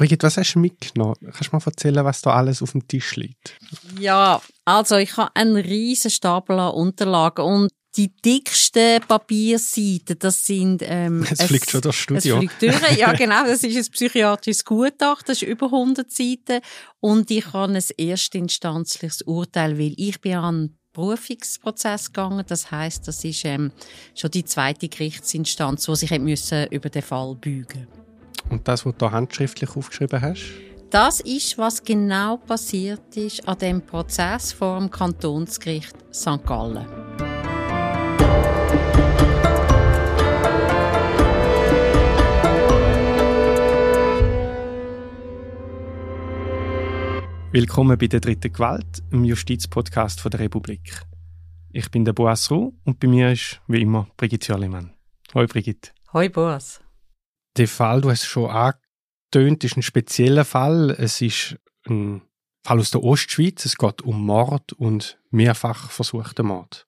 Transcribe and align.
Brigitte, 0.00 0.26
was 0.26 0.38
hast 0.38 0.54
du 0.54 0.60
mitgenommen? 0.60 1.14
Kannst 1.20 1.52
du 1.52 1.56
mal 1.56 1.62
erzählen, 1.62 2.02
was 2.06 2.22
da 2.22 2.32
alles 2.32 2.62
auf 2.62 2.72
dem 2.72 2.88
Tisch 2.88 3.16
liegt? 3.16 3.58
Ja, 3.98 4.40
also 4.64 4.96
ich 4.96 5.14
habe 5.18 5.30
einen 5.34 5.56
riesen 5.56 6.10
Stapel 6.10 6.58
an 6.58 6.72
Unterlagen 6.72 7.44
und 7.44 7.70
die 7.98 8.10
dicksten 8.10 9.02
Papierseiten, 9.06 10.18
das 10.18 10.46
sind... 10.46 10.82
Ähm, 10.86 11.26
es 11.30 11.42
fliegt 11.42 11.68
schon 11.68 11.82
das 11.82 11.96
Studio. 11.96 12.36
Es 12.36 12.38
fliegt 12.38 12.62
durch. 12.62 12.96
Ja, 12.96 13.12
genau. 13.18 13.44
Das 13.44 13.62
ist 13.62 13.76
ein 13.76 13.92
psychiatrisches 13.92 14.64
Gutachten. 14.64 15.26
Das 15.26 15.42
ist 15.42 15.48
über 15.48 15.66
100 15.66 16.10
Seiten. 16.10 16.62
Und 17.00 17.30
ich 17.30 17.52
habe 17.52 17.70
ein 17.70 17.84
erstinstanzliches 17.98 19.20
Urteil, 19.26 19.78
weil 19.78 19.92
ich 19.98 20.18
bin 20.22 20.36
an 20.36 20.78
Berufungsprozess 20.94 22.06
gegangen. 22.06 22.46
Das 22.48 22.70
heißt, 22.70 23.06
das 23.06 23.22
ist 23.22 23.44
ähm, 23.44 23.70
schon 24.14 24.30
die 24.30 24.46
zweite 24.46 24.88
Gerichtsinstanz, 24.88 25.86
wo 25.88 25.94
sich 25.94 26.18
müssen 26.18 26.68
über 26.68 26.88
den 26.88 27.02
Fall 27.02 27.34
bügen. 27.34 27.86
Und 28.50 28.66
das, 28.66 28.84
was 28.84 28.92
du 28.92 28.98
da 28.98 29.12
handschriftlich 29.12 29.76
aufgeschrieben 29.76 30.20
hast? 30.20 30.42
Das 30.90 31.20
ist, 31.20 31.56
was 31.56 31.84
genau 31.84 32.36
passiert 32.36 33.16
ist 33.16 33.46
an 33.46 33.56
dem 33.58 33.80
Prozess 33.80 34.52
vor 34.52 34.78
dem 34.78 34.90
Kantonsgericht 34.90 35.94
St. 36.12 36.44
Gallen. 36.44 36.84
Willkommen 47.52 47.98
bei 47.98 48.06
der 48.06 48.20
dritten 48.20 48.52
Gewalt, 48.52 49.02
im 49.12 49.24
Justizpodcast 49.24 50.24
der 50.24 50.40
Republik. 50.40 51.02
Ich 51.72 51.88
bin 51.90 52.04
der 52.04 52.12
Boas 52.12 52.50
Ruh 52.50 52.72
und 52.84 52.98
bei 52.98 53.06
mir 53.06 53.30
ist, 53.30 53.60
wie 53.68 53.82
immer, 53.82 54.08
Brigitte 54.16 54.52
Jörlemann. 54.52 54.92
Hoi 55.34 55.46
Brigitte. 55.46 55.90
Hoi 56.12 56.28
Boas. 56.28 56.80
Der 57.56 57.68
Fall, 57.68 58.00
du 58.00 58.10
hast 58.10 58.22
es 58.22 58.28
schon 58.28 58.50
angetönt, 58.50 59.64
ist 59.64 59.76
ein 59.76 59.82
spezieller 59.82 60.44
Fall. 60.44 60.90
Es 60.90 61.20
ist 61.20 61.56
ein 61.86 62.22
Fall 62.64 62.80
aus 62.80 62.90
der 62.90 63.02
Ostschweiz. 63.02 63.64
Es 63.64 63.76
geht 63.76 64.02
um 64.02 64.24
Mord 64.24 64.72
und 64.74 65.18
mehrfach 65.30 65.90
versuchten 65.90 66.46
Mord. 66.46 66.86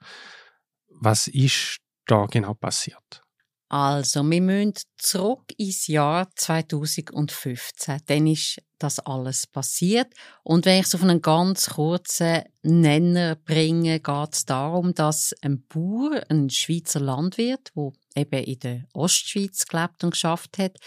Was 0.89 1.29
ist 1.29 1.79
da 2.07 2.27
genau 2.27 2.55
passiert? 2.55 3.23
Also, 3.69 4.23
wir 4.23 4.43
müssen 4.43 4.75
zurück 4.99 5.45
ins 5.57 5.87
Jahr 5.87 6.29
2015. 6.37 8.03
Dann 8.05 8.27
ist 8.27 8.61
das 8.79 8.99
alles 8.99 9.47
passiert. 9.47 10.13
Und 10.43 10.67
wenn 10.67 10.81
ich 10.81 10.87
es 10.87 10.95
auf 10.95 11.03
einen 11.03 11.23
ganz 11.23 11.71
kurzen 11.71 12.43
Nenner 12.63 13.35
bringe, 13.35 13.99
geht 13.99 14.35
es 14.35 14.45
darum, 14.45 14.93
dass 14.95 15.35
ein 15.41 15.67
Bauer, 15.69 16.23
ein 16.29 16.51
Schweizer 16.51 17.01
Landwirt, 17.01 17.73
der 17.75 17.93
eben 18.17 18.45
in 18.45 18.59
der 18.61 18.85
Ostschweiz 18.93 19.67
gelebt 19.67 20.05
und 20.05 20.11
geschafft 20.11 20.59
hat, 20.59 20.79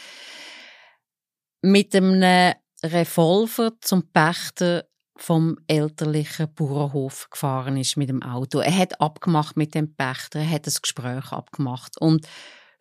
mit 1.61 1.95
einem 1.95 2.53
Revolver 2.83 3.73
zum 3.81 4.11
Pächter 4.11 4.85
vom 5.17 5.57
elterlichen 5.67 6.53
Bauernhof 6.53 7.29
gefahren 7.29 7.77
ist 7.77 7.95
mit 7.95 8.09
dem 8.09 8.21
Auto. 8.21 8.59
Er 8.59 8.77
hat 8.77 8.99
abgemacht 8.99 9.55
mit 9.55 9.73
dem 9.73 9.95
Pächter, 9.95 10.39
er 10.39 10.49
hat 10.49 10.67
das 10.67 10.81
Gespräch 10.81 11.31
abgemacht 11.31 11.99
und 11.99 12.27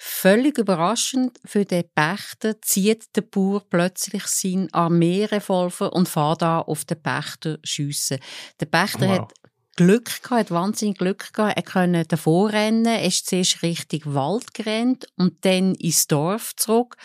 Völlig 0.07 0.59
überraschend 0.59 1.39
für 1.45 1.65
den 1.65 1.85
Pächter 1.95 2.61
zieht 2.61 3.17
der 3.17 3.23
Bauer 3.23 3.63
plötzlich 3.69 4.27
seinen 4.27 4.73
Armeerevolver 4.73 5.93
und 5.93 6.09
fährt 6.09 6.43
da 6.43 6.61
auf 6.61 6.85
den 6.85 7.01
Pächter 7.03 7.59
schiessen. 7.63 8.19
Der 8.61 8.67
Pächter 8.67 9.09
wow. 9.09 9.19
hat 9.19 9.33
Glück 9.77 10.23
gehabt, 10.23 10.31
hat 10.31 10.51
wahnsinnig 10.51 10.99
Glück 10.99 11.33
gehabt. 11.33 11.57
Er 11.57 11.63
konnte 11.63 12.05
davor 12.05 12.53
rennen, 12.53 12.87
er 12.87 13.05
ist 13.05 13.27
zuerst 13.27 13.63
Richtung 13.63 14.15
Wald 14.15 14.55
gerannt 14.55 15.07
und 15.17 15.45
dann 15.45 15.75
ins 15.75 16.07
Dorf 16.07 16.55
zurück. 16.57 16.97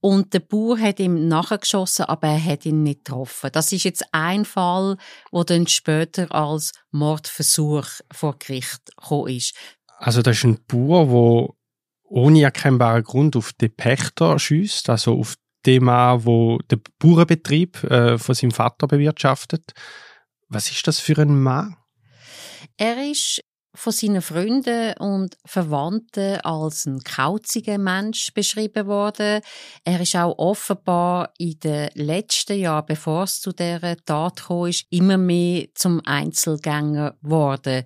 Und 0.00 0.34
der 0.34 0.40
Bauer 0.40 0.80
hat 0.80 0.98
ihm 0.98 1.28
nachgeschossen, 1.28 2.06
aber 2.06 2.26
er 2.26 2.44
hat 2.44 2.66
ihn 2.66 2.82
nicht 2.82 3.04
getroffen. 3.04 3.50
Das 3.52 3.70
ist 3.70 3.84
jetzt 3.84 4.04
ein 4.10 4.44
Fall, 4.44 4.96
wo 5.30 5.44
dann 5.44 5.68
später 5.68 6.34
als 6.34 6.72
Mordversuch 6.90 7.86
vor 8.12 8.36
Gericht 8.38 8.84
gekommen 8.96 9.28
ist. 9.28 9.54
Also 9.98 10.20
das 10.20 10.38
ist 10.38 10.44
ein 10.44 10.58
Bauer, 10.66 11.06
der 11.06 11.54
ohne 12.02 12.42
erkennbaren 12.42 13.04
Grund 13.04 13.36
auf 13.36 13.52
den 13.52 13.74
Pächter 13.74 14.38
schießt, 14.38 14.90
also 14.90 15.18
auf 15.18 15.36
den 15.64 15.84
Mann, 15.84 16.24
wo 16.24 16.58
den 16.70 16.82
Bauernbetrieb 16.98 17.84
äh, 17.84 18.18
von 18.18 18.34
seinem 18.34 18.50
Vater 18.50 18.88
bewirtschaftet. 18.88 19.72
Was 20.48 20.70
ist 20.70 20.86
das 20.88 20.98
für 20.98 21.16
ein 21.18 21.40
Mann? 21.40 21.76
Er 22.76 23.10
ist 23.10 23.42
von 23.74 23.92
seinen 23.92 24.20
Freunden 24.20 24.92
und 24.98 25.36
Verwandten 25.46 26.40
als 26.42 26.84
ein 26.84 27.00
kauziger 27.00 27.78
Mensch 27.78 28.32
beschrieben 28.34 28.86
worden. 28.86 29.40
Er 29.84 30.00
ist 30.00 30.14
auch 30.14 30.36
offenbar 30.38 31.32
in 31.38 31.58
den 31.60 31.88
letzten 31.94 32.58
Jahren, 32.58 32.86
bevor 32.86 33.24
es 33.24 33.40
zu 33.40 33.52
dieser 33.52 33.96
Tat 34.04 34.44
kam, 34.44 34.70
immer 34.90 35.16
mehr 35.16 35.68
zum 35.74 36.02
Einzelgänger 36.04 37.16
geworden 37.22 37.84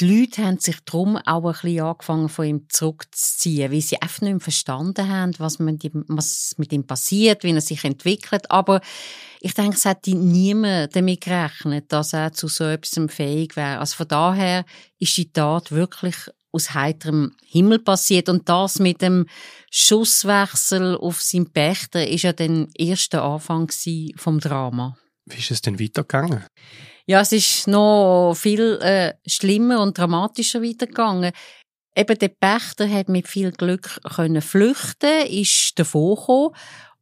die 0.00 0.20
Leute 0.20 0.44
haben 0.44 0.58
sich 0.58 0.76
darum 0.84 1.16
auch 1.16 1.44
ein 1.44 1.52
bisschen 1.52 1.80
angefangen, 1.80 2.28
von 2.28 2.46
ihm 2.46 2.66
zurückzuziehen, 2.68 3.72
weil 3.72 3.80
sie 3.80 4.00
einfach 4.00 4.20
nicht 4.20 4.32
mehr 4.32 4.40
verstanden 4.40 5.08
haben, 5.08 5.34
was, 5.38 5.58
mit 5.58 5.82
ihm, 6.72 6.86
passiert, 6.86 7.42
wie 7.42 7.52
er 7.52 7.60
sich 7.60 7.84
entwickelt. 7.84 8.50
Aber 8.50 8.80
ich 9.40 9.54
denke, 9.54 9.76
es 9.76 9.84
hätte 9.84 10.16
niemand 10.16 10.94
damit 10.94 11.22
gerechnet, 11.22 11.92
dass 11.92 12.12
er 12.12 12.32
zu 12.32 12.48
so 12.48 12.64
etwas 12.64 13.12
fähig 13.12 13.56
wäre. 13.56 13.78
Also 13.78 13.96
von 13.96 14.08
daher 14.08 14.64
ist 14.98 15.16
die 15.16 15.32
Tat 15.32 15.72
wirklich 15.72 16.16
aus 16.52 16.74
heiterem 16.74 17.34
Himmel 17.44 17.78
passiert. 17.78 18.28
Und 18.28 18.48
das 18.48 18.78
mit 18.78 19.02
dem 19.02 19.26
Schusswechsel 19.70 20.96
auf 20.96 21.20
seinen 21.20 21.52
Pächter 21.52 22.06
ist 22.06 22.22
ja 22.22 22.32
der 22.32 22.68
erste 22.74 23.22
Anfang 23.22 23.70
vom 24.16 24.40
Drama. 24.40 24.96
Wie 25.26 25.38
ist 25.38 25.50
es 25.50 25.60
denn 25.60 25.78
weitergegangen? 25.78 26.44
Ja, 27.08 27.22
es 27.22 27.32
ist 27.32 27.66
noch 27.66 28.34
viel 28.34 28.78
äh, 28.82 29.14
schlimmer 29.26 29.80
und 29.80 29.96
dramatischer 29.96 30.62
weitergegangen. 30.62 31.32
Eben 31.96 32.18
der 32.18 32.28
Pächter 32.28 32.86
hat 32.86 33.08
mit 33.08 33.26
viel 33.26 33.50
Glück 33.50 33.98
können 34.14 34.42
flüchten, 34.42 35.26
ist 35.26 35.72
davon 35.78 36.16
gekommen. 36.16 36.54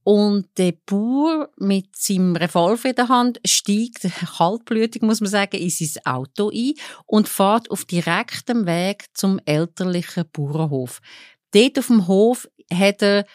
Und 0.05 0.47
der 0.59 0.75
Bauer 0.87 1.49
mit 1.57 1.97
seinem 1.97 2.37
Revolver 2.37 2.91
in 2.91 2.95
der 2.95 3.09
Hand 3.09 3.41
steigt, 3.45 4.07
kaltblütig 4.39 5.03
muss 5.03 5.21
man 5.21 5.29
sagen, 5.29 5.57
in 5.57 5.71
sein 5.71 6.07
Auto 6.07 6.51
ein 6.51 6.75
und 7.07 7.29
fährt 7.29 7.69
auf 7.73 7.85
direktem 7.85 8.65
Weg 8.65 9.07
zum 9.13 9.41
elterlichen 9.45 10.23
Bauernhof. 10.33 11.01
Dort 11.51 11.81
auf 11.81 11.89
dem 11.89 12.07
Hof 12.07 12.49
hat 12.73 13.03
er 13.03 13.27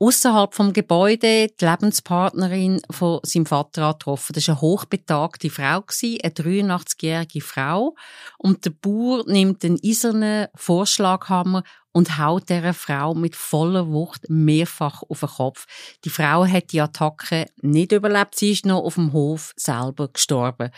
außerhalb 0.00 0.54
vom 0.54 0.72
Gebäude 0.72 1.48
die 1.48 1.64
Lebenspartnerin 1.64 2.80
von 2.90 3.20
seinem 3.24 3.46
Vater 3.46 3.92
getroffen. 3.92 4.32
Das 4.32 4.46
war 4.48 4.54
eine 4.54 4.60
hochbetagte 4.60 5.50
Frau, 5.50 5.84
eine 6.02 6.32
83-jährige 6.32 7.40
Frau. 7.40 7.96
Und 8.38 8.64
der 8.64 8.70
Bauer 8.70 9.24
nimmt 9.26 9.62
den 9.62 9.78
eisernen 9.84 10.46
Vorschlaghammer 10.54 11.64
und 11.92 12.18
haut 12.18 12.48
dieser 12.48 12.74
Frau 12.74 13.14
mit 13.14 13.34
voller 13.34 13.88
Wucht 13.88 14.28
mehrfach 14.28 15.02
auf 15.08 15.20
den 15.20 15.28
Kopf. 15.28 15.66
Die 16.04 16.10
Frau 16.10 16.46
hat 16.46 16.72
die 16.72 16.80
Attacke 16.80 17.46
nicht 17.60 17.92
überlebt, 17.92 18.36
sie 18.36 18.52
ist 18.52 18.66
noch 18.66 18.84
auf 18.84 18.94
dem 18.94 19.12
Hof 19.12 19.52
selber 19.56 20.08
gestorben. 20.08 20.70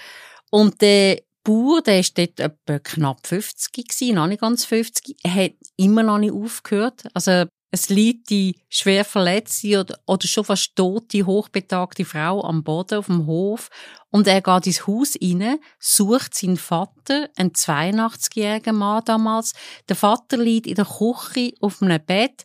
Und 0.50 0.80
der 0.80 1.20
Bauer, 1.44 1.82
der 1.82 2.00
ist 2.00 2.16
dort 2.16 2.40
etwa 2.40 2.78
knapp 2.78 3.26
50 3.26 3.72
gewesen, 3.72 4.14
noch 4.14 4.26
nicht 4.26 4.40
ganz 4.40 4.64
50, 4.64 5.16
er 5.22 5.34
hat 5.34 5.52
immer 5.76 6.02
noch 6.02 6.18
nicht 6.18 6.32
aufgehört. 6.32 7.04
Also 7.14 7.46
es 7.70 7.88
liegt 7.88 8.30
die 8.30 8.56
schwer 8.68 9.04
verletzte 9.04 9.80
oder, 9.80 9.98
oder 10.06 10.26
schon 10.26 10.44
fast 10.44 10.74
tote, 10.74 11.24
hochbetagte 11.24 12.04
Frau 12.04 12.42
am 12.42 12.64
Boden 12.64 12.98
auf 12.98 13.06
dem 13.06 13.26
Hof 13.26 13.70
und 14.10 14.26
er 14.26 14.40
geht 14.40 14.66
ins 14.66 14.86
Haus 14.86 15.16
rein, 15.22 15.58
sucht 15.78 16.34
seinen 16.34 16.56
Vater, 16.56 17.28
einen 17.36 17.52
82-jährigen 17.52 18.76
Mann 18.76 19.04
damals. 19.04 19.52
Der 19.88 19.96
Vater 19.96 20.36
liegt 20.36 20.66
in 20.66 20.74
der 20.74 20.84
Küche 20.84 21.54
auf 21.60 21.80
einem 21.80 22.04
Bett. 22.04 22.44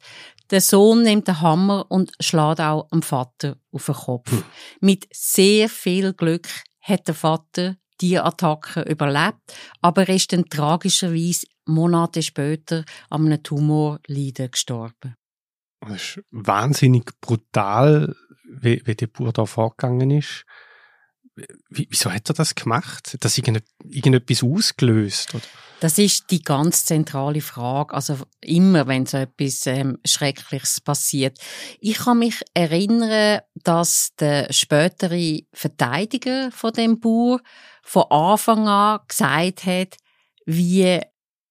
Der 0.51 0.61
Sohn 0.61 1.01
nimmt 1.01 1.27
den 1.27 1.41
Hammer 1.41 1.87
und 1.89 2.11
schlägt 2.19 2.61
auch 2.61 2.87
am 2.91 3.01
Vater 3.01 3.57
auf 3.71 3.85
den 3.87 3.95
Kopf. 3.95 4.29
Hm. 4.29 4.43
Mit 4.79 5.07
sehr 5.11 5.69
viel 5.69 6.13
Glück 6.13 6.47
hat 6.81 7.07
der 7.07 7.16
Vater 7.16 7.78
die 8.01 8.19
Attacke 8.19 8.81
überlebt, 8.81 9.39
aber 9.81 10.07
er 10.07 10.15
ist 10.15 10.33
dann 10.33 10.45
tragischerweise 10.45 11.47
Monate 11.65 12.21
später 12.21 12.83
an 13.09 13.25
einem 13.25 13.41
Tumorleiden 13.41 14.51
gestorben. 14.51 15.15
Das 15.81 16.17
ist 16.17 16.23
wahnsinnig 16.31 17.11
brutal, 17.21 18.15
wie, 18.47 18.81
wie 18.85 18.95
der 18.95 19.07
Bauer 19.07 19.33
da 19.33 19.45
vorgegangen 19.45 20.11
ist. 20.11 20.45
Wie, 21.69 21.87
wieso 21.89 22.11
hat 22.11 22.29
er 22.29 22.33
das 22.33 22.55
gemacht? 22.55 23.13
Hat 23.13 23.25
das 23.25 23.37
irgendetwas 23.37 24.43
ausgelöst? 24.43 25.35
Oder? 25.35 25.43
Das 25.81 25.97
ist 25.97 26.31
die 26.31 26.41
ganz 26.41 26.85
zentrale 26.85 27.41
Frage. 27.41 27.93
Also 27.93 28.17
immer, 28.41 28.87
wenn 28.87 29.05
so 29.05 29.17
etwas 29.17 29.67
ähm, 29.67 29.97
Schreckliches 30.05 30.79
passiert. 30.79 31.37
Ich 31.79 31.97
kann 31.97 32.19
mich 32.19 32.41
erinnern, 32.53 33.41
dass 33.55 34.15
der 34.17 34.51
spätere 34.53 35.41
Verteidiger 35.51 36.51
von 36.51 36.71
dem 36.71 36.99
Bauer 36.99 37.41
von 37.85 38.03
Anfang 38.09 38.67
an 38.67 38.99
gesagt 39.08 39.66
hat, 39.67 39.97
wie 40.46 40.99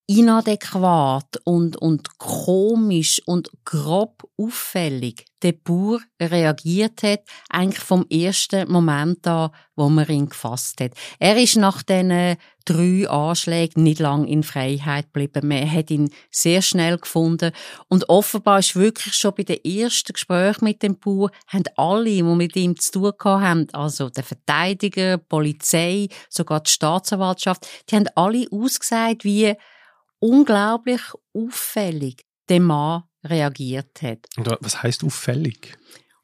inadäquat 0.07 1.41
und, 1.45 1.77
und 1.77 2.19
komisch 2.19 3.23
und 3.25 3.51
grob 3.65 4.29
auffällig 4.37 5.25
der 5.43 5.53
Bauer 5.53 6.01
reagiert 6.21 7.03
hat, 7.03 7.21
eigentlich 7.51 7.85
vom 7.85 8.07
ersten 8.11 8.71
Moment 8.71 9.27
an, 9.27 9.51
wo 9.77 9.89
man 9.89 10.09
ihn 10.09 10.29
gefasst 10.29 10.81
hat. 10.81 10.93
Er 11.19 11.37
ist 11.37 11.57
nach 11.57 11.83
diesen 11.83 12.37
drei 12.65 13.09
Anschlägen 13.09 13.83
nicht 13.83 14.01
lang 14.01 14.27
in 14.27 14.43
Freiheit 14.43 15.13
geblieben. 15.13 15.49
Man 15.49 15.71
hat 15.71 15.91
ihn 15.91 16.11
sehr 16.31 16.63
schnell 16.63 16.97
gefunden. 16.97 17.53
Und 17.89 18.09
offenbar 18.09 18.61
ist 18.61 18.75
wirklich 18.75 19.15
schon 19.15 19.35
bei 19.35 19.43
den 19.43 19.63
ersten 19.65 20.15
Gesprächen 20.15 20.65
mit 20.65 20.83
dem 20.83 20.99
Bauer, 20.99 21.31
haben 21.49 21.65
alle, 21.77 22.11
die 22.11 22.23
mit 22.23 22.57
ihm 22.57 22.79
zu 22.79 23.13
tun 23.13 23.43
haben, 23.43 23.67
also 23.73 24.09
der 24.09 24.25
Verteidiger, 24.25 25.19
die 25.19 25.25
Polizei, 25.29 26.09
sogar 26.31 26.61
die 26.61 26.71
Staatsanwaltschaft, 26.71 27.67
die 27.91 27.97
haben 27.97 28.09
alle 28.15 28.47
ausgesagt, 28.51 29.25
wie 29.25 29.55
unglaublich 30.25 31.03
auffällig 31.35 32.25
der 32.49 32.61
Mann 32.61 33.03
reagiert 33.25 34.01
hat. 34.03 34.21
Und 34.39 34.49
was 34.61 34.83
heißt 34.83 35.05
auffällig? 35.05 35.77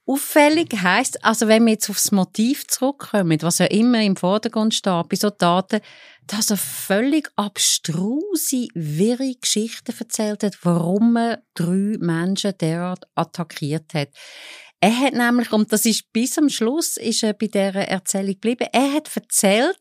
Auffällig 0.07 0.73
heißt, 0.73 1.23
also 1.25 1.49
wenn 1.49 1.67
wir 1.67 1.75
jetzt 1.75 1.91
aufs 1.91 2.11
Motiv 2.11 2.67
zurückkommen, 2.67 3.43
was 3.43 3.59
ja 3.59 3.67
immer 3.67 4.03
im 4.03 4.17
Vordergrund 4.17 4.75
steht 4.75 5.09
bei 5.09 5.17
so 5.17 5.29
Daten, 5.29 5.81
dass 6.27 6.51
er 6.51 6.57
völlig 6.57 7.31
abstruse, 7.37 8.69
wirre 8.75 9.35
Geschichten 9.41 9.95
erzählt 9.97 10.45
hat, 10.45 10.59
warum 10.63 11.17
er 11.17 11.43
drei 11.55 11.97
Menschen 12.01 12.57
derart 12.59 13.05
attackiert 13.15 13.93
hat. 13.93 14.09
Er 14.81 14.99
hat 14.99 15.13
nämlich, 15.13 15.53
und 15.53 15.73
das 15.73 15.85
ist 15.85 16.11
bis 16.13 16.39
am 16.39 16.49
Schluss, 16.49 16.97
ist 16.97 17.23
er 17.23 17.35
bei 17.35 17.49
dieser 17.49 17.87
Erzählung 17.87 18.33
geblieben, 18.33 18.67
er 18.73 18.95
hat 18.95 19.15
erzählt, 19.15 19.79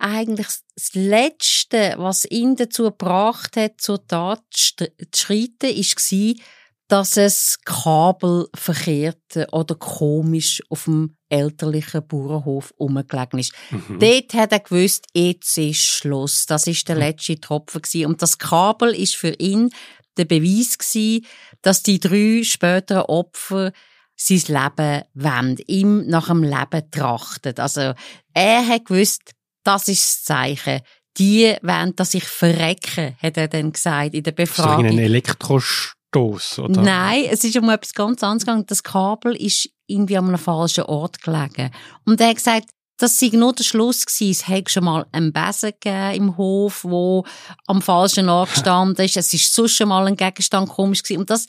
eigentlich 0.00 0.48
das 0.74 0.94
Letzte, 0.94 1.94
was 1.98 2.24
ihn 2.24 2.56
dazu 2.56 2.84
gebracht 2.84 3.56
hat, 3.56 3.80
zur 3.80 4.06
Tat 4.06 4.42
zu 4.50 4.86
schreiten, 5.14 5.76
war, 5.76 6.44
dass 6.88 7.16
es 7.16 7.58
Kabel 7.64 8.48
verkehrt 8.52 9.46
oder 9.52 9.76
komisch 9.76 10.60
auf 10.70 10.84
dem 10.84 11.16
elterlichen 11.28 12.06
Bauernhof 12.06 12.74
umgelegen 12.76 13.38
ist. 13.38 13.52
Mhm. 13.70 14.00
Dort 14.00 14.34
hat 14.34 14.52
er 14.52 14.58
gewusst, 14.58 15.06
jetzt 15.14 15.56
ist 15.56 15.82
Schluss. 15.82 16.46
Das 16.46 16.66
ist 16.66 16.88
der 16.88 16.96
letzte 16.96 17.40
Tropfen 17.40 17.82
gewesen. 17.82 18.06
Und 18.06 18.22
das 18.22 18.38
Kabel 18.38 18.92
ist 18.92 19.14
für 19.14 19.34
ihn 19.34 19.70
der 20.16 20.24
Beweis 20.24 20.78
gewesen, 20.78 21.24
dass 21.62 21.84
die 21.84 22.00
drei 22.00 22.42
späteren 22.42 23.02
Opfer 23.02 23.72
sein 24.16 24.42
Leben 24.48 25.02
wollen, 25.14 25.58
ihm 25.66 26.06
nach 26.06 26.26
dem 26.26 26.42
Leben 26.42 26.90
trachten. 26.90 27.56
Also, 27.58 27.94
er 28.34 28.66
hat 28.66 28.86
gewusst, 28.86 29.32
das 29.70 29.88
ist 29.88 30.02
das 30.02 30.24
Zeichen. 30.24 30.80
Die 31.16 31.56
wollen, 31.62 31.94
dass 31.96 32.14
ich 32.14 32.24
verrecke, 32.24 33.14
hat 33.22 33.36
er 33.36 33.48
dann 33.48 33.72
gesagt 33.72 34.14
in 34.14 34.22
der 34.22 34.32
Befragung. 34.32 34.84
Ist 34.84 34.92
das 34.92 34.98
ein 34.98 35.04
Elektrostoß, 35.04 36.58
oder? 36.60 36.82
Nein, 36.82 37.26
es 37.30 37.44
ist 37.44 37.56
um 37.56 37.68
etwas 37.68 37.94
ganz 37.94 38.22
anderes 38.22 38.46
gegangen. 38.46 38.66
Das 38.66 38.82
Kabel 38.82 39.34
ist 39.36 39.68
irgendwie 39.86 40.16
an 40.16 40.28
einem 40.28 40.38
falschen 40.38 40.84
Ort 40.84 41.20
gelegen. 41.22 41.70
Und 42.04 42.20
er 42.20 42.28
hat 42.28 42.36
gesagt, 42.36 42.68
das 42.98 43.16
sei 43.16 43.30
nur 43.32 43.52
der 43.52 43.64
Schluss 43.64 44.04
gewesen. 44.04 44.30
Es 44.30 44.48
hätte 44.48 44.70
schon 44.70 44.84
mal 44.84 45.06
einen 45.12 45.32
Besen 45.32 45.72
gegeben 45.72 46.14
im 46.14 46.36
Hof, 46.36 46.84
wo 46.84 47.24
am 47.66 47.80
falschen 47.80 48.28
Ort 48.28 48.52
gestanden 48.52 49.04
ist. 49.04 49.16
Es 49.16 49.32
ist 49.32 49.52
sonst 49.54 49.76
schon 49.76 49.88
mal 49.88 50.06
ein 50.06 50.16
Gegenstand 50.16 50.68
komisch 50.68 51.02
gewesen. 51.02 51.20
Und 51.20 51.30
das, 51.30 51.46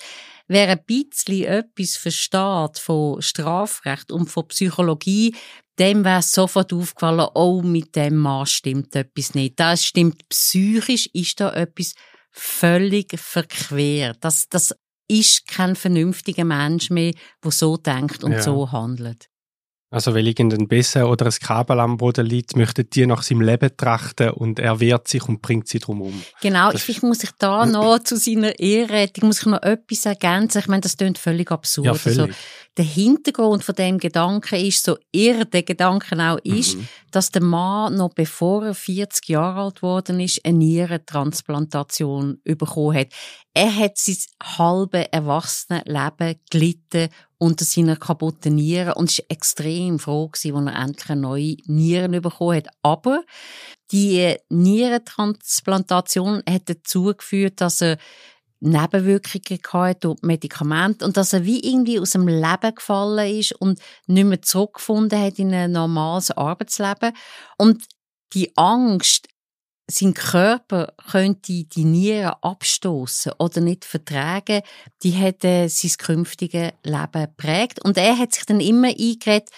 wer 0.52 0.68
ein 0.68 0.84
bisschen 0.86 1.46
etwas 1.46 1.96
versteht 1.96 2.78
von 2.78 3.22
Strafrecht 3.22 4.12
und 4.12 4.28
von 4.28 4.50
Psychologie, 4.50 5.34
dem 5.80 6.04
wäre 6.04 6.22
sofort 6.22 6.74
aufgefallen, 6.74 7.30
oh, 7.34 7.62
mit 7.62 7.96
dem 7.96 8.18
Mann 8.18 8.46
stimmt 8.46 8.94
etwas 8.96 9.34
nicht. 9.34 9.60
Das 9.60 9.86
stimmt 9.86 10.28
psychisch, 10.28 11.10
ist 11.14 11.40
da 11.40 11.54
etwas 11.54 11.94
völlig 12.32 13.18
verquer. 13.18 14.14
Das, 14.20 14.50
das 14.50 14.76
ist 15.08 15.48
kein 15.48 15.78
vernünftiger 15.78 16.46
Mensch 16.46 16.90
mehr, 16.90 17.14
der 17.42 17.52
so 17.52 17.78
denkt 17.78 18.24
und 18.24 18.34
ja. 18.34 18.42
so 18.42 18.72
handelt. 18.74 19.31
Also 19.94 20.16
weil 20.16 20.26
irgendein 20.26 20.70
Besser 20.70 21.10
oder 21.10 21.26
ein 21.26 21.34
Kabel 21.34 21.82
am 21.82 21.98
Boden 21.98 22.26
liegt, 22.26 22.56
möchte 22.56 22.86
die 22.86 23.06
nach 23.06 23.24
seinem 23.24 23.42
Leben 23.42 23.76
trachten 23.76 24.30
und 24.30 24.58
er 24.58 24.80
wehrt 24.80 25.10
sich 25.10 25.28
und 25.28 25.42
bringt 25.42 25.68
sie 25.68 25.80
drum 25.80 26.02
um. 26.02 26.24
Genau, 26.42 26.72
das 26.72 26.88
ich 26.88 27.04
muss 27.04 27.22
ich 27.24 27.32
da 27.38 27.66
noch 27.66 28.00
zu 28.04 28.16
seiner 28.16 28.58
Ehrettung 28.58 29.28
muss 29.28 29.40
ich 29.40 29.48
noch 29.48 29.62
etwas 29.62 30.06
ergänzen. 30.06 30.60
Ich 30.60 30.68
meine, 30.68 30.80
das 30.80 30.96
klingt 30.96 31.18
völlig 31.18 31.52
absurd. 31.52 31.86
Ja, 31.88 31.94
völlig. 31.94 32.20
Also, 32.20 32.34
der 32.78 32.86
Hintergrund 32.86 33.66
von 33.66 33.76
dem 33.76 33.98
Gedanken 33.98 34.66
ist, 34.66 34.86
so 34.86 34.98
irre 35.12 35.46
der 35.46 35.64
Gedanke 35.64 36.18
auch 36.18 36.38
ist, 36.46 36.78
mhm. 36.78 36.88
dass 37.12 37.30
der 37.30 37.44
Mann 37.44 37.96
noch 37.96 38.14
bevor 38.14 38.66
er 38.66 38.74
40 38.74 39.28
Jahre 39.28 39.64
alt 39.64 39.82
worden 39.82 40.22
ist, 40.22 40.46
eine 40.46 40.58
Nierentransplantation 40.58 42.40
bekommen 42.46 42.98
hat. 42.98 43.08
Er 43.54 43.76
hat 43.76 43.98
sein 43.98 44.18
halbe 44.42 45.12
erwachsene 45.12 45.84
Leben 45.86 46.40
gelitten 46.50 47.10
unter 47.38 47.66
seiner 47.66 47.98
kaputten 47.98 48.56
Nieren 48.56 48.94
und 48.94 49.10
ist 49.10 49.26
extrem 49.30 50.00
froh 50.00 50.30
gewesen, 50.30 50.68
als 50.68 50.76
er 50.76 50.82
endlich 50.82 51.10
eine 51.10 51.22
neue 51.22 51.58
Nieren 51.66 52.22
bekommen 52.22 52.58
hat. 52.58 52.68
Aber 52.82 53.24
die 53.92 54.38
Nierentransplantation 54.50 56.44
hat 56.50 56.70
dazu 56.70 57.14
geführt, 57.16 57.60
dass 57.60 57.82
er 57.82 57.98
Nebenwirkungen 58.62 59.60
gehabt 59.62 60.04
durch 60.06 60.22
Medikamente 60.22 61.04
und 61.04 61.18
dass 61.18 61.34
er 61.34 61.44
wie 61.44 61.60
irgendwie 61.60 62.00
aus 62.00 62.12
dem 62.12 62.28
Leben 62.28 62.76
gefallen 62.76 63.38
ist 63.38 63.54
und 63.54 63.82
nicht 64.06 64.24
mehr 64.24 64.42
zurückgefunden 64.42 65.20
hat 65.20 65.40
in 65.40 65.54
ein 65.54 65.72
normales 65.72 66.32
Arbeitsleben. 66.32 67.12
Und 67.58 67.84
die 68.34 68.56
Angst, 68.56 69.28
sein 69.92 70.14
Körper 70.14 70.94
könnte 71.12 71.64
die 71.64 71.86
Nieren 71.86 72.34
abstoßen 72.42 73.34
oder 73.40 73.62
nicht 73.62 73.86
vertragen, 73.86 74.62
die 75.04 75.18
hat 75.18 75.44
äh, 75.44 75.68
sein 75.68 75.92
künftiges 75.98 76.72
Leben 76.84 77.36
prägt. 77.38 77.84
Und 77.84 77.98
er 77.98 78.18
hat 78.18 78.34
sich 78.34 78.46
dann 78.46 78.60
immer 78.60 78.88
eingeredet, 78.88 79.50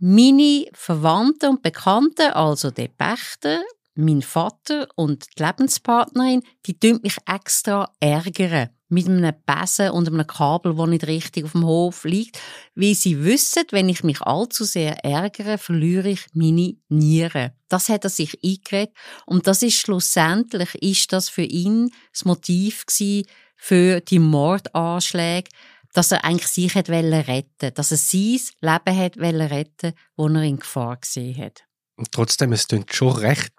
meine 0.00 0.66
Verwandten 0.72 1.50
und 1.50 1.62
Bekannten, 1.62 2.32
also 2.32 2.70
der 2.70 2.88
Pächter, 2.88 3.62
mein 3.94 4.22
Vater 4.22 4.88
und 4.96 5.26
die 5.38 5.42
Lebenspartnerin, 5.42 6.42
die 6.66 6.78
tun 6.78 7.00
mich 7.02 7.16
extra 7.26 7.90
ärgern 8.00 8.70
mit 8.90 9.08
einem 9.08 9.34
Besen 9.46 9.90
und 9.90 10.08
einem 10.08 10.26
Kabel, 10.26 10.74
das 10.74 10.88
nicht 10.88 11.06
richtig 11.06 11.44
auf 11.44 11.52
dem 11.52 11.64
Hof 11.64 12.04
liegt, 12.04 12.38
weil 12.74 12.94
sie 12.94 13.24
wissen, 13.24 13.64
wenn 13.70 13.88
ich 13.88 14.02
mich 14.02 14.20
allzu 14.22 14.64
sehr 14.64 15.04
ärgere, 15.04 15.58
verliere 15.58 16.10
ich 16.10 16.26
meine 16.34 16.76
Nieren. 16.88 17.52
Das 17.68 17.88
hat 17.88 18.04
er 18.04 18.10
sich 18.10 18.38
eingeredet 18.44 18.94
und 19.26 19.46
das 19.46 19.62
ist 19.62 19.78
schlussendlich, 19.78 20.74
ist 20.82 21.12
das 21.12 21.28
für 21.28 21.42
ihn 21.42 21.90
das 22.12 22.24
Motiv 22.24 22.84
gewesen 22.86 23.26
für 23.56 24.00
die 24.00 24.18
Mordanschläge, 24.18 25.50
dass 25.92 26.12
er 26.12 26.24
eigentlich 26.24 26.48
sich 26.48 26.74
hat 26.74 26.88
retten 26.88 27.74
dass 27.74 27.90
er 27.90 27.96
sein 27.96 28.40
Leben 28.60 28.98
hat 28.98 29.16
retten 29.18 29.92
wo 30.16 30.28
er 30.28 30.42
in 30.42 30.58
Gefahr 30.58 30.96
gesehen 30.96 31.36
hat. 31.36 31.64
Und 31.96 32.10
trotzdem, 32.12 32.52
es 32.52 32.66
klingt 32.66 32.94
schon 32.94 33.12
recht 33.12 33.52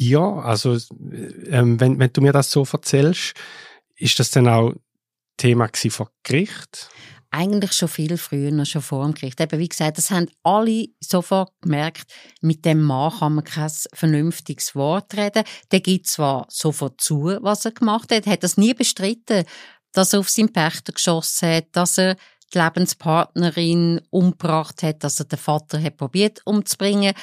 ja, 0.00 0.36
also 0.36 0.78
ähm, 1.50 1.80
wenn, 1.80 1.98
wenn 1.98 2.12
du 2.12 2.20
mir 2.20 2.32
das 2.32 2.52
so 2.52 2.64
erzählst, 2.72 3.34
ist 3.98 4.18
das 4.18 4.30
dann 4.30 4.48
auch 4.48 4.72
Thema 5.36 5.68
vor 5.90 6.10
Gericht? 6.22 6.88
Eigentlich 7.30 7.72
schon 7.72 7.88
viel 7.88 8.16
früher, 8.16 8.64
schon 8.64 8.80
vor 8.80 9.04
dem 9.04 9.12
Gericht. 9.12 9.38
Eben, 9.40 9.58
wie 9.58 9.68
gesagt, 9.68 9.98
das 9.98 10.10
haben 10.10 10.28
alle 10.42 10.86
sofort 11.00 11.52
gemerkt, 11.60 12.10
mit 12.40 12.64
dem 12.64 12.82
Mann 12.82 13.12
kann 13.18 13.34
man 13.34 13.44
kein 13.44 13.70
vernünftiges 13.92 14.74
Wort 14.74 15.14
reden. 15.14 15.44
Der 15.70 15.80
gibt 15.80 16.06
zwar 16.06 16.46
sofort 16.48 17.00
zu, 17.00 17.36
was 17.42 17.66
er 17.66 17.72
gemacht 17.72 18.10
hat, 18.12 18.26
hat 18.26 18.42
das 18.42 18.56
nie 18.56 18.72
bestritten, 18.72 19.44
dass 19.92 20.14
er 20.14 20.20
auf 20.20 20.30
seinen 20.30 20.52
Pächter 20.52 20.92
geschossen 20.92 21.50
hat, 21.50 21.66
dass 21.72 21.98
er 21.98 22.16
die 22.54 22.58
Lebenspartnerin 22.58 24.00
umgebracht 24.08 24.82
hat, 24.82 25.04
dass 25.04 25.20
er 25.20 25.26
den 25.26 25.38
Vater 25.38 25.82
hat 25.82 25.98
probiert 25.98 26.40
umzubringen. 26.46 27.14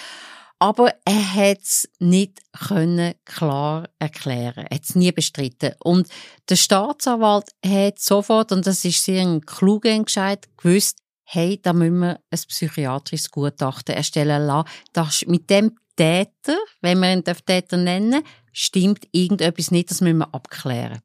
Aber 0.60 0.94
er 1.04 1.34
hat 1.34 1.62
es 1.62 1.90
nicht 2.00 2.40
können 2.54 3.14
klar 3.26 3.90
erklären. 4.00 4.66
Er 4.70 4.76
hat 4.76 4.84
es 4.86 4.96
nie 4.96 5.12
bestritten. 5.12 5.74
Und 5.80 6.08
der 6.50 6.56
Staatsanwalt 6.56 7.50
hat 7.66 8.00
sofort, 8.00 8.52
und 8.52 8.66
das 8.66 8.86
ist 8.86 9.04
sehr 9.04 9.22
ein 9.22 9.42
kluger 9.42 9.92
Entscheid, 9.92 10.48
gewusst, 10.58 11.00
hey, 11.24 11.60
da 11.62 11.74
müssen 11.74 12.00
wir 12.00 12.20
ein 12.30 12.40
psychiatrisches 12.48 13.32
Gutachten 13.32 13.96
erstellen 13.96 14.46
lassen. 14.46 14.70
Das 14.94 15.26
mit 15.28 15.50
dem 15.50 15.78
Täter, 15.96 16.58
wenn 16.82 17.00
wir 17.00 17.12
ihn 17.12 17.24
Täter 17.24 17.78
nennen, 17.78 18.24
stimmt 18.52 19.08
irgendetwas 19.12 19.72
nicht, 19.72 19.92
das 19.92 20.02
müssen 20.02 20.20
wir 20.20 20.34
abklären. 20.34 21.02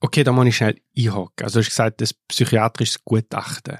Okay, 0.00 0.24
da 0.24 0.32
muss 0.32 0.46
ich 0.46 0.56
schnell 0.56 0.80
einhaken. 0.96 1.44
Also 1.44 1.58
du 1.58 1.64
hast 1.64 1.70
gesagt, 1.70 2.00
das 2.00 2.14
psychiatrisches 2.14 3.04
Gutachten. 3.04 3.78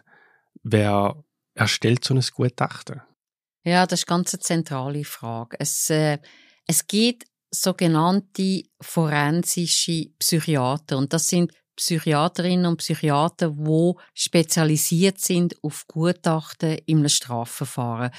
Wer 0.62 1.23
erstellt 1.55 2.05
so 2.05 2.14
ein 2.14 2.25
Gutachten? 2.33 3.02
Ja, 3.64 3.87
das 3.87 4.00
ist 4.00 4.07
ganz 4.07 4.35
eine 4.35 4.40
zentrale 4.40 5.04
Frage. 5.04 5.57
Es, 5.61 5.88
äh, 5.90 6.19
es 6.66 6.87
gibt 6.87 7.25
sogenannte 7.50 8.62
forensische 8.81 10.07
Psychiater 10.19 10.99
und 10.99 11.12
das 11.12 11.28
sind 11.28 11.52
Psychiaterinnen 11.76 12.66
und 12.66 12.78
Psychiater, 12.78 13.50
die 13.50 13.92
spezialisiert 14.14 15.21
sind 15.21 15.54
auf 15.62 15.87
Gutachten 15.87 16.78
im 16.87 17.09
Strafverfahren. 17.09 18.11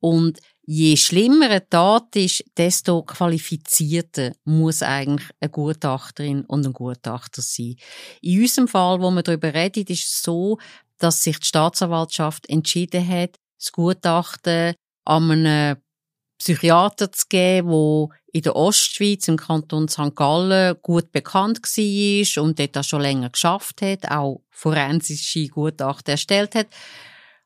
Und 0.00 0.40
je 0.64 0.96
schlimmer 0.96 1.50
eine 1.50 1.68
Tat 1.68 2.16
ist, 2.16 2.44
desto 2.56 3.02
qualifizierter 3.02 4.32
muss 4.44 4.82
eigentlich 4.82 5.28
eine 5.40 5.50
Gutachterin 5.50 6.44
und 6.44 6.66
ein 6.66 6.72
Gutachter 6.72 7.42
sein. 7.42 7.76
In 8.20 8.40
unserem 8.40 8.68
Fall, 8.68 9.00
wo 9.00 9.10
wir 9.10 9.22
darüber 9.22 9.52
reden, 9.52 9.84
ist 9.88 10.04
es 10.08 10.22
so, 10.22 10.58
dass 10.98 11.22
sich 11.22 11.38
die 11.38 11.46
Staatsanwaltschaft 11.46 12.48
entschieden 12.48 13.06
hat, 13.06 13.36
das 13.58 13.72
Gutachten 13.72 14.74
an 15.04 15.30
einen 15.30 15.76
Psychiater 16.38 17.12
zu 17.12 17.26
geben, 17.28 17.70
der 17.70 18.08
in 18.32 18.42
der 18.42 18.56
Ostschweiz, 18.56 19.28
im 19.28 19.36
Kanton 19.36 19.88
St. 19.88 20.16
Gallen, 20.16 20.76
gut 20.82 21.12
bekannt 21.12 21.60
war 21.62 22.42
und 22.42 22.58
dort 22.58 22.78
auch 22.78 22.84
schon 22.84 23.02
länger 23.02 23.30
geschafft 23.30 23.82
hat, 23.82 24.10
auch 24.10 24.42
forensische 24.50 25.46
Gutachten 25.48 26.12
erstellt 26.12 26.54
hat. 26.54 26.66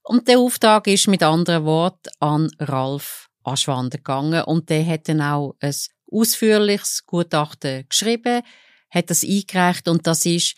Und 0.03 0.29
der 0.29 0.39
Auftrag 0.39 0.87
ist 0.87 1.09
mit 1.09 1.23
anderen 1.23 1.65
Worten 1.65 2.11
an 2.21 2.51
Ralf 2.59 3.29
Aschwander 3.43 3.99
gegangen 3.99 4.45
und 4.45 4.71
der 4.71 4.87
hat 4.87 5.09
dann 5.09 5.21
auch 5.21 5.57
ein 5.61 5.75
ausführliches 6.11 7.05
Gutachten 7.07 7.87
geschrieben, 7.89 8.43
hat 8.91 9.11
das 9.11 9.25
eingereicht 9.25 9.89
und 9.89 10.07
das 10.07 10.25
ist 10.25 10.57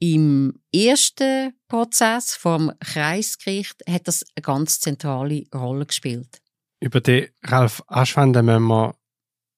im 0.00 0.54
ersten 0.74 1.52
Prozess 1.68 2.34
vom 2.34 2.72
Kreisgericht 2.80 3.82
hat 3.88 4.08
das 4.08 4.24
eine 4.34 4.42
ganz 4.42 4.80
zentrale 4.80 5.44
Rolle 5.54 5.86
gespielt. 5.86 6.40
Über 6.80 7.00
den 7.00 7.28
Ralf 7.44 7.82
Aschwander 7.86 8.42
müssen 8.42 8.66
wir 8.66 8.94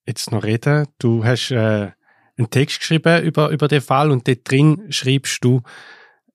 jetzt 0.07 0.33
noch 0.33 0.43
reden. 0.43 0.89
Du 0.99 1.25
hast 1.25 1.53
äh, 1.53 1.93
einen 2.37 2.51
Text 2.51 2.81
geschrieben 2.81 3.23
über, 3.23 3.51
über 3.51 3.69
den 3.69 3.81
Fall 3.81 4.11
und 4.11 4.27
dort 4.27 4.51
drin 4.51 4.87
schreibst 4.91 5.45
du, 5.45 5.63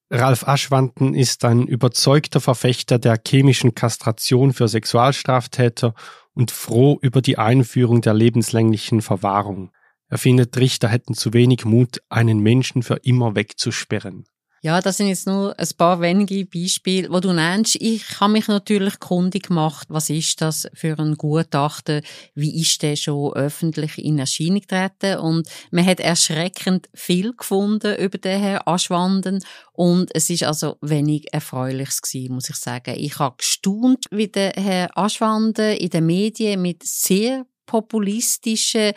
Ralf 0.09 0.47
Aschwanden 0.47 1.13
ist 1.13 1.43
ein 1.43 1.67
überzeugter 1.67 2.39
Verfechter 2.39 2.97
der 2.97 3.19
chemischen 3.27 3.75
Kastration 3.75 4.53
für 4.53 4.69
Sexualstraftäter 4.69 5.93
und 6.33 6.51
froh 6.51 6.97
über 7.01 7.21
die 7.21 7.37
Einführung 7.37 7.99
der 7.99 8.13
lebenslänglichen 8.13 9.01
Verwahrung. 9.01 9.71
Er 10.09 10.17
findet, 10.17 10.55
Richter 10.57 10.87
hätten 10.87 11.13
zu 11.13 11.33
wenig 11.33 11.65
Mut, 11.65 12.01
einen 12.09 12.39
Menschen 12.39 12.81
für 12.83 12.95
immer 13.03 13.35
wegzusperren. 13.35 14.25
Ja, 14.63 14.81
das 14.81 14.97
sind 14.97 15.07
jetzt 15.07 15.27
nur 15.27 15.57
ein 15.57 15.67
paar 15.77 16.01
wenige 16.01 16.43
Beispiele, 16.45 17.11
wo 17.11 17.19
du 17.19 17.31
nennst. 17.31 17.75
Ich 17.75 18.19
habe 18.19 18.33
mich 18.33 18.47
natürlich 18.47 18.99
kundig 18.99 19.47
gemacht, 19.47 19.87
was 19.89 20.09
ist 20.09 20.41
das 20.41 20.67
für 20.73 20.97
ein 20.97 21.13
Gutachten, 21.13 22.01
wie 22.33 22.59
ist 22.59 22.81
der 22.81 22.95
schon 22.95 23.33
öffentlich 23.33 23.97
in 23.99 24.17
Erscheinung 24.17 24.61
getreten 24.61 25.19
und 25.19 25.47
man 25.69 25.85
hat 25.85 25.99
erschreckend 25.99 26.89
viel 26.95 27.33
gefunden 27.35 27.95
über 27.97 28.17
den 28.17 28.41
Herrn 28.41 28.63
Aschwanden 28.65 29.43
und 29.73 30.09
es 30.15 30.29
ist 30.31 30.43
also 30.43 30.77
wenig 30.81 31.27
Erfreuliches 31.31 32.01
gewesen, 32.01 32.33
muss 32.33 32.49
ich 32.49 32.55
sagen. 32.55 32.95
Ich 32.97 33.19
habe 33.19 33.37
gestaunt, 33.37 34.05
wie 34.09 34.27
der 34.27 34.53
Herr 34.55 34.97
Aschwanden 34.97 35.77
in 35.77 35.91
den 35.91 36.05
Medien 36.07 36.63
mit 36.63 36.81
sehr 36.83 37.45
populistischen, 37.67 38.93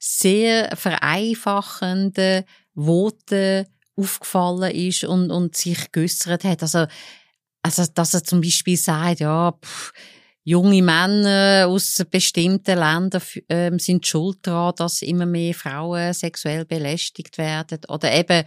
sehr 0.00 0.76
vereinfachenden 0.76 2.42
Worten 2.74 3.66
aufgefallen 3.96 4.74
ist 4.74 5.04
und, 5.04 5.30
und 5.30 5.56
sich 5.56 5.92
geäussert 5.92 6.42
hat. 6.42 6.62
Also, 6.62 6.86
also, 7.62 7.84
dass 7.94 8.14
er 8.14 8.24
zum 8.24 8.40
Beispiel 8.40 8.76
sagt, 8.76 9.20
ja, 9.20 9.52
pff, 9.52 9.92
junge 10.42 10.82
Männer 10.82 11.66
aus 11.68 12.04
bestimmten 12.10 12.78
Ländern 12.78 13.22
äh, 13.48 13.70
sind 13.78 14.06
schuld 14.06 14.38
daran, 14.42 14.74
dass 14.76 15.02
immer 15.02 15.26
mehr 15.26 15.54
Frauen 15.54 16.12
sexuell 16.12 16.64
belästigt 16.64 17.38
werden. 17.38 17.80
Oder 17.88 18.12
eben, 18.12 18.44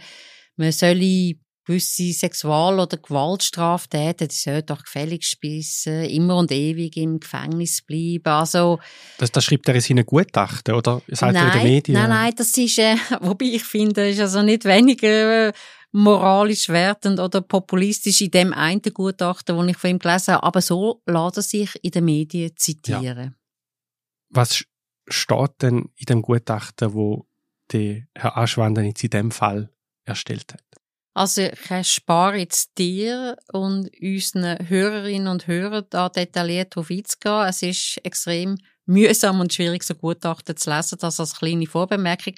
man 0.56 0.72
solle 0.72 1.34
gewisse 1.68 2.12
Sexual- 2.14 2.80
oder 2.80 2.96
Gewaltstraftäter, 2.96 4.26
die 4.26 4.34
sollen 4.34 4.64
doch 4.64 4.82
gefälligst 4.82 5.38
äh, 5.86 6.06
immer 6.06 6.36
und 6.36 6.50
ewig 6.50 6.96
im 6.96 7.20
Gefängnis 7.20 7.82
bleiben. 7.82 8.22
Also, 8.24 8.80
das, 9.18 9.30
das 9.30 9.44
schreibt 9.44 9.68
er 9.68 9.74
in 9.74 9.80
seinen 9.82 10.06
Gutachten, 10.06 10.74
oder? 10.74 11.02
Sagt 11.08 11.34
nein, 11.34 11.46
er 11.46 11.54
in 11.54 11.60
den 11.60 11.70
Medien? 11.70 11.98
Nein, 11.98 12.08
nein, 12.08 12.32
das 12.34 12.56
ist, 12.56 12.78
äh, 12.78 12.96
wobei 13.20 13.46
ich 13.46 13.64
finde, 13.64 14.08
ist 14.08 14.20
also 14.20 14.42
nicht 14.42 14.64
weniger 14.64 15.48
äh, 15.48 15.52
moralisch 15.92 16.70
wertend 16.70 17.20
oder 17.20 17.42
populistisch 17.42 18.22
in 18.22 18.30
dem 18.30 18.52
einen 18.54 18.80
Gutachten, 18.80 19.56
das 19.56 19.66
ich 19.68 19.76
von 19.76 19.90
ihm 19.90 19.98
gelesen 19.98 20.34
habe, 20.34 20.44
aber 20.44 20.62
so 20.62 21.02
lässt 21.06 21.36
er 21.36 21.42
sich 21.42 21.70
in 21.82 21.90
den 21.90 22.04
Medien 22.06 22.56
zitieren. 22.56 23.24
Ja. 23.24 23.32
Was 24.30 24.64
steht 25.06 25.62
denn 25.62 25.90
in 25.96 26.06
dem 26.06 26.22
Gutachten, 26.22 26.94
wo 26.94 27.26
der 27.72 28.06
Herr 28.14 28.38
Aschwander 28.38 28.82
in 28.82 28.94
diesem 28.94 29.30
Fall 29.30 29.70
erstellt 30.04 30.54
hat? 30.54 30.77
Also 31.18 31.42
ich 31.42 31.68
erspare 31.68 32.36
jetzt 32.36 32.78
dir 32.78 33.36
und 33.52 33.90
unseren 34.00 34.68
Hörerinnen 34.68 35.26
und 35.26 35.48
Hörern 35.48 35.84
da 35.90 36.08
detailliert 36.08 36.76
darauf 36.76 36.92
einzugehen. 36.92 37.48
Es 37.48 37.60
ist 37.60 37.98
extrem 38.04 38.56
mühsam 38.86 39.40
und 39.40 39.52
schwierig, 39.52 39.82
so 39.82 39.96
Gutachten 39.96 40.56
zu 40.56 40.70
lesen, 40.70 40.96
das 41.00 41.18
als 41.18 41.34
kleine 41.34 41.66
Vorbemerkung. 41.66 42.34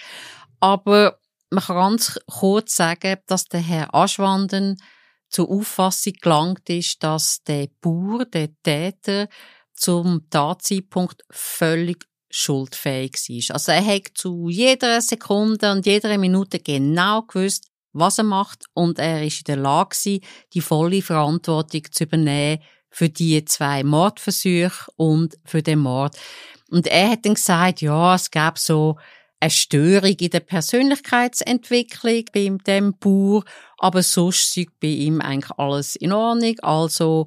Aber 0.60 1.18
man 1.50 1.62
kann 1.62 1.76
ganz 1.76 2.18
kurz 2.26 2.76
sagen, 2.76 3.18
dass 3.26 3.44
der 3.44 3.60
Herr 3.60 3.94
Aschwanden 3.94 4.78
zur 5.28 5.50
Auffassung 5.50 6.14
gelangt 6.14 6.70
ist, 6.70 7.02
dass 7.02 7.42
der 7.42 7.68
Bauer, 7.82 8.24
der 8.24 8.48
Täter, 8.62 9.28
zum 9.74 10.26
Tatzeitpunkt 10.30 11.22
völlig 11.28 12.06
schuldfähig 12.30 13.12
war. 13.12 13.56
Also 13.56 13.72
er 13.72 13.84
hat 13.84 14.08
zu 14.14 14.48
jeder 14.48 15.02
Sekunde 15.02 15.70
und 15.70 15.84
jeder 15.84 16.16
Minute 16.16 16.60
genau 16.60 17.22
gewusst, 17.22 17.69
was 17.92 18.18
er 18.18 18.24
macht 18.24 18.64
und 18.74 18.98
er 18.98 19.24
ist 19.24 19.38
in 19.38 19.44
der 19.44 19.56
Lage, 19.56 20.20
die 20.52 20.60
volle 20.60 21.02
Verantwortung 21.02 21.82
zu 21.90 22.04
übernehmen 22.04 22.62
für 22.90 23.08
die 23.08 23.44
zwei 23.44 23.84
Mordversuche 23.84 24.90
und 24.96 25.36
für 25.44 25.62
den 25.62 25.80
Mord. 25.80 26.16
Und 26.70 26.86
er 26.86 27.10
hat 27.10 27.24
dann 27.24 27.34
gesagt, 27.34 27.80
ja, 27.80 28.14
es 28.14 28.30
gab 28.30 28.58
so 28.58 28.96
eine 29.40 29.50
Störung 29.50 30.16
in 30.18 30.30
der 30.30 30.40
Persönlichkeitsentwicklung 30.40 32.24
bei 32.32 32.56
dem 32.66 32.98
Bauer, 32.98 33.44
aber 33.78 34.02
sonst 34.02 34.56
ist 34.56 34.80
bei 34.80 34.88
ihm 34.88 35.20
eigentlich 35.20 35.58
alles 35.58 35.96
in 35.96 36.12
Ordnung. 36.12 36.56
Also, 36.60 37.26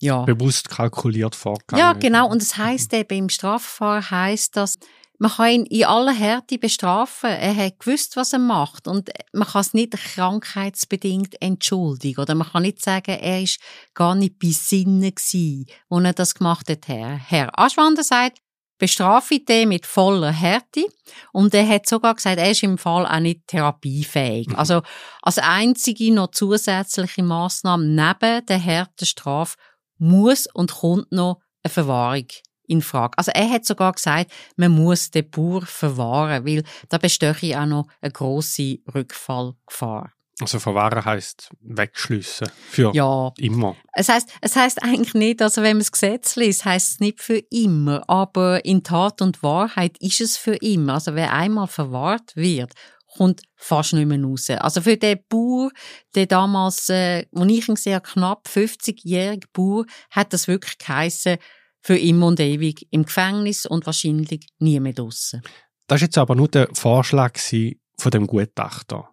ja. 0.00 0.22
Bewusst 0.22 0.68
kalkuliert 0.68 1.34
vorgegangen. 1.34 1.80
Ja, 1.80 1.92
genau. 1.92 2.28
Und 2.28 2.42
das 2.42 2.56
heißt 2.56 2.92
eben 2.94 3.18
im 3.18 3.28
Strafverfahren 3.28 4.10
heißt 4.10 4.56
das, 4.56 4.78
man 5.18 5.30
kann 5.30 5.50
ihn 5.50 5.66
in 5.66 5.84
aller 5.84 6.12
Härte 6.12 6.58
bestrafen. 6.58 7.30
Er 7.30 7.54
hat 7.54 7.78
gewusst, 7.78 8.16
was 8.16 8.32
er 8.32 8.40
macht. 8.40 8.88
Und 8.88 9.10
man 9.32 9.46
kann 9.46 9.60
es 9.60 9.74
nicht 9.74 9.92
krankheitsbedingt 9.92 11.40
entschuldigen. 11.40 12.20
Oder 12.20 12.34
man 12.34 12.48
kann 12.48 12.62
nicht 12.62 12.82
sagen, 12.82 13.12
er 13.12 13.42
ist 13.42 13.60
gar 13.94 14.14
nicht 14.14 14.38
bei 14.38 14.50
Sinnen 14.50 15.14
gewesen, 15.14 15.66
wo 15.88 16.00
er 16.00 16.12
das 16.12 16.34
gemacht 16.34 16.68
hat. 16.68 16.88
Herr, 16.88 17.58
Aschwander 17.58 18.02
sagt, 18.02 18.38
bestrafe 18.78 19.38
den 19.38 19.68
mit 19.68 19.86
voller 19.86 20.32
Härte. 20.32 20.84
Und 21.32 21.54
er 21.54 21.68
hat 21.68 21.86
sogar 21.86 22.14
gesagt, 22.14 22.38
er 22.38 22.50
ist 22.50 22.62
im 22.62 22.76
Fall 22.76 23.06
auch 23.06 23.20
nicht 23.20 23.46
therapiefähig. 23.46 24.48
Mhm. 24.48 24.56
Also, 24.56 24.82
als 25.22 25.38
einzige 25.38 26.12
noch 26.12 26.32
zusätzliche 26.32 27.22
Massnahme 27.22 27.84
neben 27.84 28.44
der 28.46 28.64
harten 28.64 29.06
Strafe 29.06 29.56
muss 29.98 30.48
und 30.52 30.72
kommt 30.72 31.12
noch 31.12 31.40
eine 31.62 31.72
Verwahrung 31.72 32.26
in 32.66 32.82
Frage. 32.82 33.16
Also 33.16 33.30
er 33.32 33.48
hat 33.50 33.64
sogar 33.64 33.92
gesagt, 33.92 34.32
man 34.56 34.72
muss 34.72 35.10
den 35.10 35.28
Bauer 35.30 35.62
verwahren, 35.62 36.46
weil 36.46 36.62
da 36.88 36.98
bestehe 36.98 37.34
auch 37.60 37.66
noch 37.66 37.86
eine 38.00 38.12
grosse 38.12 38.78
Rückfallgefahr. 38.94 40.12
Also 40.40 40.58
verwahren 40.58 41.04
heißt 41.04 41.50
wegschliessen 41.60 42.48
für 42.68 42.92
ja. 42.92 43.32
immer. 43.38 43.76
Es 43.92 44.08
heißt, 44.08 44.28
es 44.40 44.56
heißt 44.56 44.82
eigentlich 44.82 45.14
nicht, 45.14 45.40
also 45.40 45.62
wenn 45.62 45.76
man 45.76 45.78
das 45.78 45.92
Gesetz 45.92 46.34
liest, 46.34 46.64
heißt 46.64 46.88
es 46.94 47.00
nicht 47.00 47.20
für 47.20 47.38
immer, 47.50 48.02
aber 48.08 48.64
in 48.64 48.82
Tat 48.82 49.22
und 49.22 49.44
Wahrheit 49.44 49.96
ist 50.00 50.20
es 50.20 50.36
für 50.36 50.56
immer. 50.56 50.94
Also 50.94 51.14
wer 51.14 51.32
einmal 51.32 51.68
verwahrt 51.68 52.34
wird, 52.34 52.72
kommt 53.16 53.42
fast 53.54 53.92
nicht 53.92 54.06
mehr 54.06 54.22
raus. 54.22 54.50
Also 54.50 54.80
für 54.80 54.96
den 54.96 55.20
Bauer, 55.28 55.70
der 56.16 56.26
damals, 56.26 56.88
äh, 56.88 57.26
wo 57.30 57.44
ich 57.44 57.68
ihn 57.68 57.76
sehe, 57.76 58.00
knapp 58.00 58.48
50-jährige 58.48 59.46
Bauer, 59.52 59.84
hat 60.10 60.32
das 60.32 60.48
wirklich 60.48 60.78
geheissen, 60.78 61.38
für 61.84 61.98
immer 61.98 62.28
und 62.28 62.40
ewig 62.40 62.88
im 62.90 63.04
Gefängnis 63.04 63.66
und 63.66 63.84
wahrscheinlich 63.84 64.46
nie 64.58 64.80
mehr 64.80 64.94
draussen. 64.94 65.42
Das 65.86 66.00
war 66.00 66.06
jetzt 66.06 66.16
aber 66.16 66.34
nur 66.34 66.48
der 66.48 66.68
Vorschlag 66.72 67.38
von 67.38 68.10
dem 68.10 68.26
Gutachter. 68.26 69.10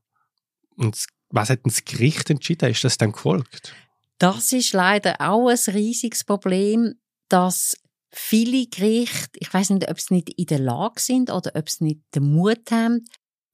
Und 0.77 1.05
was 1.29 1.49
hat 1.49 1.59
das 1.65 1.83
Gericht 1.83 2.29
entschieden? 2.29 2.69
Ist 2.69 2.85
das 2.85 2.97
dann 2.97 3.11
gefolgt? 3.11 3.75
Das 4.19 4.53
ist 4.53 4.71
leider 4.71 5.19
auch 5.19 5.49
ein 5.49 5.73
riesiges 5.73 6.23
Problem, 6.23 6.93
dass 7.27 7.75
viele 8.13 8.65
Gerichte, 8.67 9.37
ich 9.39 9.53
weiß 9.53 9.71
nicht, 9.71 9.89
ob 9.89 9.99
sie 9.99 10.13
nicht 10.15 10.29
in 10.29 10.45
der 10.45 10.59
Lage 10.59 11.01
sind 11.01 11.29
oder 11.29 11.51
ob 11.55 11.69
sie 11.69 11.83
nicht 11.83 11.99
den 12.15 12.31
Mut 12.31 12.71
haben, 12.71 13.05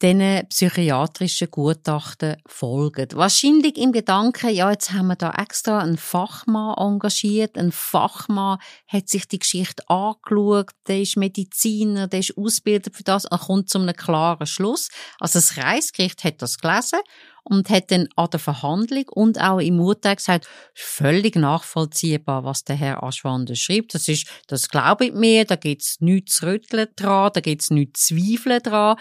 diesen 0.01 0.47
psychiatrischen 0.49 1.49
Gutachten 1.49 2.37
folgen. 2.45 3.07
Wahrscheinlich 3.13 3.77
im 3.77 3.91
Gedanken, 3.91 4.53
ja, 4.53 4.69
jetzt 4.71 4.91
haben 4.91 5.07
wir 5.07 5.15
da 5.15 5.31
extra 5.31 5.79
einen 5.79 5.97
Fachmann 5.97 6.75
engagiert. 6.77 7.57
Ein 7.57 7.71
Fachmann 7.71 8.59
hat 8.87 9.09
sich 9.09 9.27
die 9.27 9.39
Geschichte 9.39 9.83
angeschaut, 9.89 10.71
der 10.87 11.01
ist 11.01 11.17
Mediziner, 11.17 12.07
der 12.07 12.19
ist 12.19 12.37
ausgebildet 12.37 12.95
für 12.95 13.03
das, 13.03 13.25
er 13.25 13.39
kommt 13.39 13.69
zu 13.69 13.79
einem 13.79 13.95
klaren 13.95 14.45
Schluss. 14.45 14.89
Also 15.19 15.39
das 15.39 15.57
Reichsgericht 15.57 16.23
hat 16.23 16.41
das 16.41 16.59
gelesen 16.59 16.99
und 17.43 17.69
hat 17.69 17.91
dann 17.91 18.09
an 18.15 18.29
der 18.29 18.39
Verhandlung 18.39 19.05
und 19.09 19.39
auch 19.39 19.59
im 19.59 19.79
Urteil 19.79 20.17
gesagt, 20.17 20.47
völlig 20.73 21.35
nachvollziehbar, 21.35 22.43
was 22.43 22.63
der 22.63 22.75
Herr 22.75 23.03
Aschwander 23.03 23.55
schreibt. 23.55 23.93
Das 23.93 24.07
ist, 24.07 24.27
das 24.47 24.69
glaube 24.69 25.05
ich 25.05 25.13
mir, 25.13 25.45
da 25.45 25.55
gibt's 25.55 25.97
nichts 26.01 26.35
zu 26.35 26.47
rütteln 26.47 26.87
dran, 26.95 27.31
da 27.33 27.39
gibt's 27.39 27.69
nichts 27.69 28.07
zu 28.07 28.15
zweifeln 28.15 28.61
dran. 28.61 28.97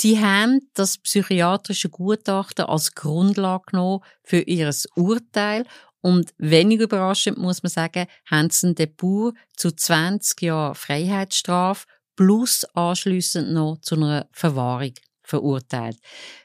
Sie 0.00 0.18
haben 0.18 0.60
das 0.72 0.96
psychiatrische 0.96 1.90
Gutachten 1.90 2.64
als 2.64 2.94
Grundlage 2.94 3.64
genommen 3.66 4.00
für 4.22 4.40
ihr 4.40 4.74
Urteil 4.96 5.66
und 6.00 6.32
wenig 6.38 6.80
überraschend 6.80 7.36
muss 7.36 7.62
man 7.62 7.68
sagen, 7.68 8.06
haben 8.24 8.48
sie 8.48 8.74
den 8.74 8.96
Bauer 8.96 9.34
zu 9.58 9.70
20 9.70 10.40
Jahren 10.40 10.74
Freiheitsstrafe 10.74 11.86
plus 12.16 12.64
anschliessend 12.72 13.52
noch 13.52 13.76
zu 13.82 13.96
einer 13.96 14.26
Verwahrung 14.32 14.94
verurteilt. 15.22 15.98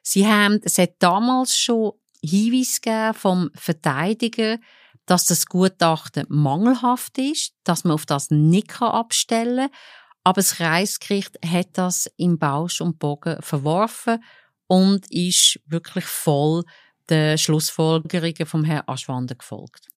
Sie 0.03 0.27
haben, 0.27 0.59
es 0.61 0.77
hat 0.77 0.95
damals 0.99 1.57
schon 1.57 1.93
Hinweis 2.21 2.81
gegeben 2.81 3.13
vom 3.13 3.51
Verteidiger, 3.55 4.57
dass 5.05 5.27
das 5.27 5.45
Gutachten 5.45 6.25
mangelhaft 6.27 7.17
ist, 7.19 7.53
dass 7.63 7.85
man 7.85 7.93
auf 7.93 8.05
das 8.05 8.31
nicht 8.31 8.81
abstellen 8.81 9.69
kann, 9.69 9.79
aber 10.25 10.41
das 10.41 10.59
Reichsgericht 10.59 11.37
hat 11.45 11.69
das 11.73 12.11
im 12.17 12.39
Bausch 12.39 12.81
und 12.81 12.97
Bogen 12.97 13.37
verworfen 13.41 14.23
und 14.67 15.09
ist 15.11 15.59
wirklich 15.67 16.05
voll 16.05 16.63
den 17.11 17.37
Schlussfolgerungen 17.37 18.47
vom 18.47 18.63
Herrn 18.63 18.83
Aschwander 18.87 19.35
gefolgt. 19.35 19.87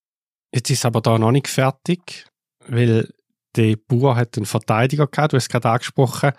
Jetzt 0.53 0.69
ist 0.69 0.85
aber 0.85 1.01
da 1.01 1.17
noch 1.17 1.31
nicht 1.31 1.47
fertig, 1.47 2.27
weil 2.67 3.11
der 3.55 3.75
Bauer 3.75 4.15
hat 4.15 4.37
einen 4.37 4.45
Verteidiger 4.45 5.07
gehabt, 5.07 5.33
du 5.33 5.37
hast 5.37 5.45
es 5.45 5.49
gerade 5.49 5.69
angesprochen. 5.69 6.31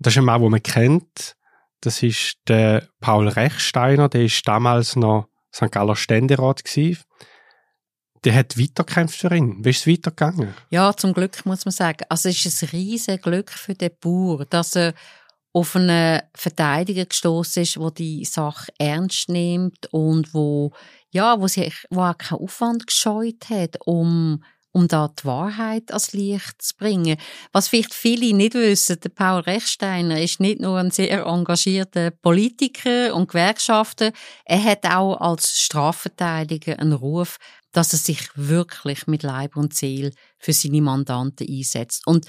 Das 0.00 0.12
ist 0.12 0.18
ein 0.18 0.24
Mann, 0.24 0.42
den 0.42 0.50
man 0.50 0.62
kennt. 0.62 1.36
Das 1.80 2.02
ist 2.02 2.38
der 2.48 2.88
Paul 2.98 3.28
Rechsteiner, 3.28 4.08
der 4.08 4.24
ist 4.24 4.46
damals 4.48 4.96
noch 4.96 5.28
St. 5.54 5.70
Galler 5.70 5.94
Ständerat 5.94 6.64
gewesen 6.64 7.04
der 8.24 8.34
hat 8.34 8.58
weitergekämpft 8.58 9.18
für 9.18 9.34
ihn. 9.34 9.64
Wie 9.64 9.70
ist 9.70 9.80
es 9.80 9.86
weitergegangen? 9.86 10.54
Ja, 10.70 10.94
zum 10.96 11.12
Glück 11.12 11.44
muss 11.46 11.64
man 11.64 11.72
sagen. 11.72 12.04
Also 12.08 12.28
es 12.28 12.44
ist 12.44 12.62
ein 12.62 12.68
riesiges 12.70 13.22
Glück 13.22 13.50
für 13.50 13.74
den 13.74 13.90
Bauer, 14.00 14.44
dass 14.44 14.76
er 14.76 14.94
auf 15.52 15.76
einen 15.76 16.20
Verteidiger 16.34 17.06
gestoßen 17.06 17.62
ist, 17.62 17.76
der 17.76 17.90
die 17.90 18.24
Sache 18.24 18.72
ernst 18.78 19.28
nimmt 19.28 19.86
und 19.92 20.34
wo 20.34 20.72
ja, 21.10 21.40
wo 21.40 21.48
sich, 21.48 21.74
wo 21.90 22.02
auch 22.02 22.18
keinen 22.18 22.40
Aufwand 22.40 22.86
gescheut 22.86 23.48
hat, 23.48 23.78
um 23.86 24.42
um 24.72 24.86
da 24.86 25.08
die 25.08 25.24
Wahrheit 25.24 25.90
ans 25.90 26.12
Licht 26.12 26.62
zu 26.62 26.76
bringen. 26.76 27.16
Was 27.52 27.68
vielleicht 27.68 27.94
viele 27.94 28.34
nicht 28.34 28.54
wissen, 28.54 29.00
der 29.00 29.08
Paul 29.08 29.40
Rechsteiner 29.40 30.20
ist 30.20 30.40
nicht 30.40 30.60
nur 30.60 30.78
ein 30.78 30.90
sehr 30.90 31.24
engagierter 31.24 32.10
Politiker 32.10 33.14
und 33.14 33.28
Gewerkschafter, 33.28 34.12
er 34.44 34.62
hat 34.62 34.84
auch 34.84 35.16
als 35.16 35.58
Strafverteidiger 35.58 36.78
einen 36.78 36.92
Ruf, 36.92 37.38
dass 37.78 37.92
er 37.92 38.00
sich 38.00 38.28
wirklich 38.34 39.06
mit 39.06 39.22
Leib 39.22 39.56
und 39.56 39.72
Seele 39.72 40.10
für 40.36 40.52
seine 40.52 40.82
Mandanten 40.82 41.46
einsetzt. 41.48 42.04
Und 42.08 42.26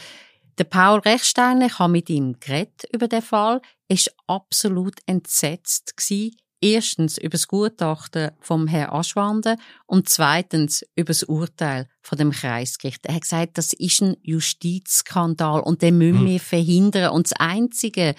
der 0.59 0.65
Paul 0.65 0.99
Rechsteiner, 0.99 1.65
ich 1.65 1.79
habe 1.79 1.91
mit 1.91 2.07
ihm 2.11 2.39
geredet 2.39 2.83
über 2.93 3.07
den 3.07 3.23
Fall, 3.23 3.59
ist 3.87 4.13
absolut 4.27 4.99
entsetzt 5.07 5.97
gewesen. 5.97 6.35
Erstens 6.61 7.17
über 7.17 7.31
das 7.31 7.47
Gutachten 7.47 8.29
vom 8.39 8.67
Herrn 8.67 8.91
Aschwander 8.91 9.55
und 9.87 10.07
zweitens 10.07 10.85
über 10.95 11.13
das 11.13 11.23
Urteil 11.23 11.89
von 12.03 12.19
dem 12.19 12.29
Kreisgericht. 12.29 13.07
Er 13.07 13.15
hat 13.15 13.21
gesagt, 13.21 13.57
das 13.57 13.73
ist 13.73 14.01
ein 14.03 14.17
Justizskandal 14.21 15.61
und 15.61 15.81
den 15.81 15.97
müssen 15.97 16.19
hm. 16.19 16.27
wir 16.27 16.39
verhindern. 16.39 17.09
Und 17.09 17.25
das 17.31 17.39
Einzige, 17.39 18.13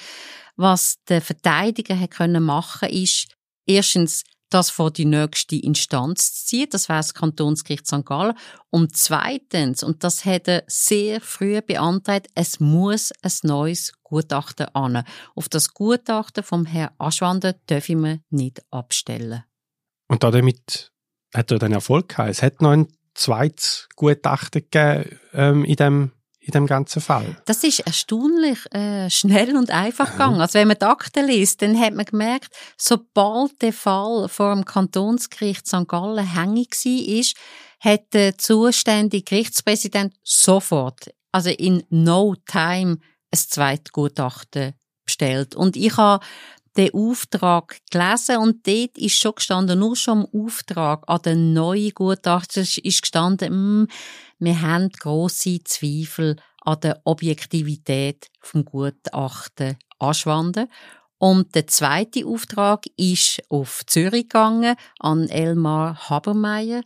was 0.56 0.96
der 1.08 1.22
Verteidiger 1.22 1.96
hat 1.96 2.10
können 2.10 2.42
machen, 2.42 2.88
ist 2.88 3.28
erstens 3.66 4.24
das 4.50 4.70
vor 4.70 4.90
die 4.90 5.04
nächste 5.04 5.56
Instanz 5.56 6.34
zu 6.34 6.46
ziehen. 6.46 6.68
Das 6.70 6.88
wäre 6.88 6.98
das 6.98 7.14
Kantonsgericht 7.14 7.86
St. 7.86 8.04
Gallen. 8.04 8.36
Und 8.68 8.96
zweitens, 8.96 9.82
und 9.82 10.04
das 10.04 10.24
hätte 10.24 10.64
sehr 10.66 11.20
früh 11.20 11.60
beantragt, 11.62 12.28
es 12.34 12.60
muss 12.60 13.12
ein 13.22 13.32
neues 13.42 13.92
Gutachten 14.02 14.66
an. 14.74 15.04
Auf 15.34 15.48
das 15.48 15.72
Gutachten 15.72 16.42
vom 16.42 16.66
Herrn 16.66 16.94
Aschwander 16.98 17.52
dürfen 17.52 18.04
wir 18.04 18.20
nicht 18.30 18.62
abstellen. 18.70 19.44
Und 20.08 20.24
damit 20.24 20.92
hat 21.32 21.50
er 21.52 21.58
dann 21.58 21.72
Erfolg 21.72 22.08
gehabt. 22.08 22.30
Es 22.30 22.42
hat 22.42 22.60
noch 22.60 22.70
ein 22.70 22.88
zweites 23.14 23.88
Gutachten 23.96 24.62
gegeben 24.68 25.18
ähm, 25.32 25.64
in 25.64 25.76
dem 25.76 26.12
in 26.40 26.52
dem 26.52 26.66
ganzen 26.66 27.00
Fall? 27.00 27.36
Das 27.44 27.62
ist 27.64 27.80
erstaunlich 27.80 28.58
äh, 28.72 29.10
schnell 29.10 29.56
und 29.56 29.70
einfach 29.70 30.12
gegangen. 30.12 30.40
Also 30.40 30.58
wenn 30.58 30.68
man 30.68 30.78
die 30.78 30.86
Akten 30.86 31.26
liest, 31.26 31.62
dann 31.62 31.78
hat 31.78 31.94
man 31.94 32.06
gemerkt, 32.06 32.48
sobald 32.76 33.60
der 33.62 33.72
Fall 33.72 34.28
vor 34.28 34.54
dem 34.54 34.64
Kantonsgericht 34.64 35.66
St. 35.66 35.86
Gallen 35.86 36.26
hängig 36.26 36.70
war, 36.72 37.90
hat 37.92 38.12
der 38.12 38.38
zuständige 38.38 39.22
Gerichtspräsident 39.22 40.14
sofort, 40.22 41.12
also 41.32 41.50
in 41.50 41.84
no 41.90 42.34
time, 42.46 42.98
ein 43.32 43.38
zweites 43.38 43.92
Gutachten 43.92 44.74
bestellt. 45.04 45.54
Und 45.54 45.76
ich 45.76 45.96
habe 45.96 46.24
den 46.76 46.94
Auftrag 46.94 47.78
gelesen 47.90 48.38
und 48.38 48.66
dort 48.66 48.96
ist 48.96 49.18
schon 49.18 49.34
gestanden, 49.34 49.78
nur 49.78 49.96
schon 49.96 50.24
im 50.24 50.46
Auftrag 50.46 51.02
an 51.08 51.22
den 51.22 51.52
neuen 51.52 51.90
Gutachter 51.90 52.60
ist 52.60 53.02
gestanden, 53.02 53.52
mh, 53.52 53.80
hm, 53.80 53.88
wir 54.38 54.62
haben 54.62 54.88
grosse 54.90 55.62
Zweifel 55.64 56.36
an 56.62 56.80
der 56.80 57.00
Objektivität 57.04 58.28
vom 58.40 58.64
Gutachten 58.64 59.76
Aschwanden. 59.98 60.68
Und 61.18 61.54
der 61.54 61.66
zweite 61.66 62.24
Auftrag 62.24 62.84
ist 62.96 63.42
auf 63.50 63.82
Zürich 63.86 64.22
gegangen, 64.22 64.76
an 64.98 65.28
Elmar 65.28 66.08
Habermeier. 66.08 66.80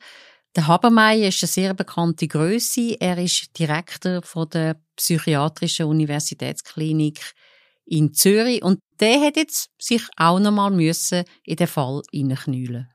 Der 0.57 0.67
Habermeier 0.67 1.29
ist 1.29 1.43
eine 1.43 1.49
sehr 1.49 1.75
bekannte 1.75 2.27
Größe. 2.27 2.97
Er 2.99 3.19
ist 3.19 3.57
Direktor 3.59 4.23
von 4.23 4.49
der 4.49 4.77
Psychiatrischen 4.97 5.87
Universitätsklinik 5.87 7.35
in 7.87 8.13
Zürich 8.13 8.63
und 8.63 8.81
der 9.01 9.21
hat 9.21 9.37
jetzt 9.37 9.69
sich 9.79 10.03
auch 10.17 10.39
nochmal 10.39 10.71
müssen 10.71 11.25
in 11.45 11.57
den 11.57 11.67
Fall 11.67 12.03
hineinknüllen. 12.13 12.89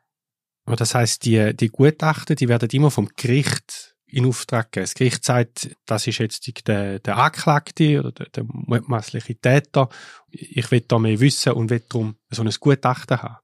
Das 0.65 0.93
heißt, 0.93 1.25
die, 1.25 1.55
die 1.55 1.69
Gutachten, 1.69 2.35
die 2.35 2.47
werden 2.47 2.69
immer 2.71 2.91
vom 2.91 3.09
Gericht 3.15 3.95
in 4.05 4.25
Auftrag 4.25 4.71
gegeben. 4.71 4.83
Das 4.83 4.93
Gericht 4.93 5.23
sagt, 5.23 5.75
das 5.85 6.07
ist 6.07 6.19
jetzt 6.19 6.67
der, 6.67 6.99
der 6.99 7.17
Anklagte 7.17 7.99
oder 7.99 8.11
der, 8.11 8.27
der 8.29 8.43
mutmaßliche 8.47 9.35
Täter. 9.35 9.89
Ich 10.29 10.69
will 10.71 10.81
da 10.81 10.99
mehr 10.99 11.19
wissen 11.19 11.53
und 11.53 11.69
will 11.69 11.83
darum 11.87 12.15
so 12.29 12.43
ein 12.43 12.53
Gutachten 12.59 13.21
haben. 13.21 13.37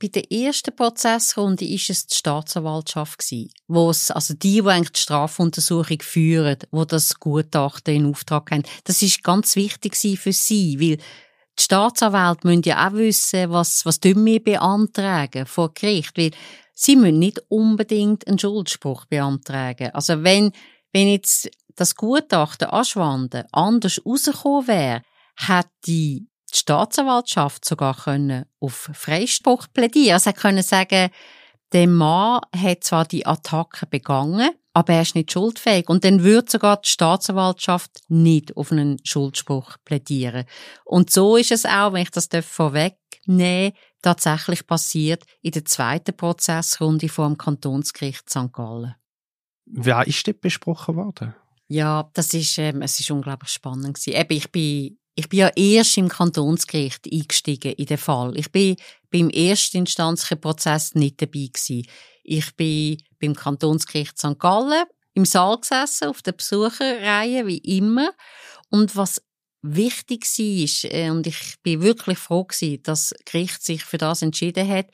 Bei 0.00 0.08
der 0.08 0.30
ersten 0.30 0.74
Prozessrunde 0.74 1.64
ist 1.64 1.88
es 1.88 2.06
die 2.06 2.16
Staatsanwaltschaft 2.16 3.18
gewesen, 3.18 3.50
wo 3.68 3.90
es, 3.90 4.10
also 4.10 4.34
die, 4.34 4.60
die 4.60 4.68
eigentlich 4.68 4.92
die 4.92 5.00
Strafuntersuchung 5.00 6.02
führen, 6.02 6.58
wo 6.72 6.84
das 6.84 7.20
Gutachten 7.20 7.94
in 7.94 8.10
Auftrag 8.10 8.50
haben. 8.50 8.64
Das 8.84 9.02
ist 9.02 9.22
ganz 9.22 9.54
wichtig 9.54 9.96
für 9.96 10.32
sie, 10.32 10.80
weil 10.80 10.96
die 11.58 11.62
Staatsanwälte 11.62 12.46
müssen 12.46 12.62
ja 12.64 12.88
auch 12.88 12.94
wissen, 12.94 13.50
was, 13.50 13.86
was 13.86 14.00
wir 14.02 14.42
beantragen 14.42 15.46
vor 15.46 15.72
Gericht, 15.72 16.18
weil 16.18 16.32
sie 16.74 16.96
müssen 16.96 17.20
nicht 17.20 17.40
unbedingt 17.48 18.26
einen 18.26 18.38
Schuldspruch 18.38 19.04
beantragen. 19.06 19.90
Also 19.92 20.24
wenn, 20.24 20.50
wenn 20.92 21.08
jetzt 21.08 21.48
das 21.76 21.94
Gutachten 21.94 22.68
Aschwanden 22.68 23.44
anders 23.52 24.00
rausgekommen 24.04 24.66
wäre, 24.66 25.02
hätte 25.36 25.70
die 25.86 26.26
Staatsanwaltschaft 26.58 27.64
sogar 27.64 27.96
können 27.96 28.46
auf 28.60 28.90
Freispruch 28.92 29.66
plädieren. 29.72 30.18
Sie 30.18 30.32
können 30.32 30.62
sagen, 30.62 31.10
der 31.72 31.88
Mann 31.88 32.40
hat 32.56 32.84
zwar 32.84 33.04
die 33.04 33.26
Attacke 33.26 33.86
begangen, 33.86 34.50
aber 34.72 34.94
er 34.94 35.02
ist 35.02 35.14
nicht 35.14 35.32
schuldfähig. 35.32 35.88
Und 35.88 36.04
dann 36.04 36.22
würde 36.22 36.50
sogar 36.50 36.78
die 36.78 36.88
Staatsanwaltschaft 36.88 38.00
nicht 38.08 38.56
auf 38.56 38.72
einen 38.72 38.98
Schuldspruch 39.04 39.76
plädieren. 39.84 40.44
Und 40.84 41.10
so 41.10 41.36
ist 41.36 41.52
es 41.52 41.64
auch, 41.64 41.92
wenn 41.92 42.02
ich 42.02 42.10
das 42.10 42.28
vorwegnehmen 42.44 43.72
tatsächlich 44.02 44.66
passiert 44.66 45.24
in 45.40 45.52
der 45.52 45.64
zweiten 45.64 46.16
Prozessrunde 46.16 47.08
vor 47.08 47.26
dem 47.26 47.38
Kantonsgericht 47.38 48.28
St. 48.28 48.52
Gallen. 48.52 48.94
Wer 49.66 50.06
ist 50.06 50.26
dort 50.26 50.40
besprochen 50.40 50.96
worden? 50.96 51.34
Ja, 51.68 52.10
das 52.12 52.34
ist, 52.34 52.58
ähm, 52.58 52.82
es 52.82 53.00
ist 53.00 53.10
unglaublich 53.10 53.50
spannend 53.50 53.94
gewesen. 53.94 54.20
Eben, 54.20 54.36
ich 54.36 54.52
bin, 54.52 54.98
ich 55.14 55.28
bin 55.28 55.40
ja 55.40 55.50
erst 55.54 55.96
im 55.96 56.08
Kantonsgericht 56.08 57.06
eingestiegen 57.10 57.72
in 57.72 57.86
den 57.86 57.98
Fall. 57.98 58.36
Ich 58.36 58.50
bin 58.50 58.76
beim 59.10 59.30
erstinstanzlichen 59.30 60.40
Prozess 60.40 60.94
nicht 60.94 61.22
dabei 61.22 61.48
gewesen. 61.52 61.86
Ich 62.24 62.56
bin 62.56 63.00
beim 63.20 63.34
Kantonsgericht 63.34 64.18
St. 64.18 64.38
Gallen 64.38 64.84
im 65.14 65.24
Saal 65.24 65.60
gesessen, 65.60 66.08
auf 66.08 66.22
der 66.22 66.32
Besucherreihe, 66.32 67.46
wie 67.46 67.58
immer. 67.58 68.10
Und 68.70 68.96
was 68.96 69.22
wichtig 69.62 70.24
war, 70.24 70.90
äh, 70.92 71.10
und 71.10 71.26
ich 71.26 71.54
bin 71.62 71.82
wirklich 71.82 72.18
froh 72.18 72.44
gewesen, 72.44 72.82
dass 72.82 73.10
das 73.10 73.24
Gericht 73.24 73.62
sich 73.62 73.84
für 73.84 73.98
das 73.98 74.22
entschieden 74.22 74.68
hat. 74.68 74.86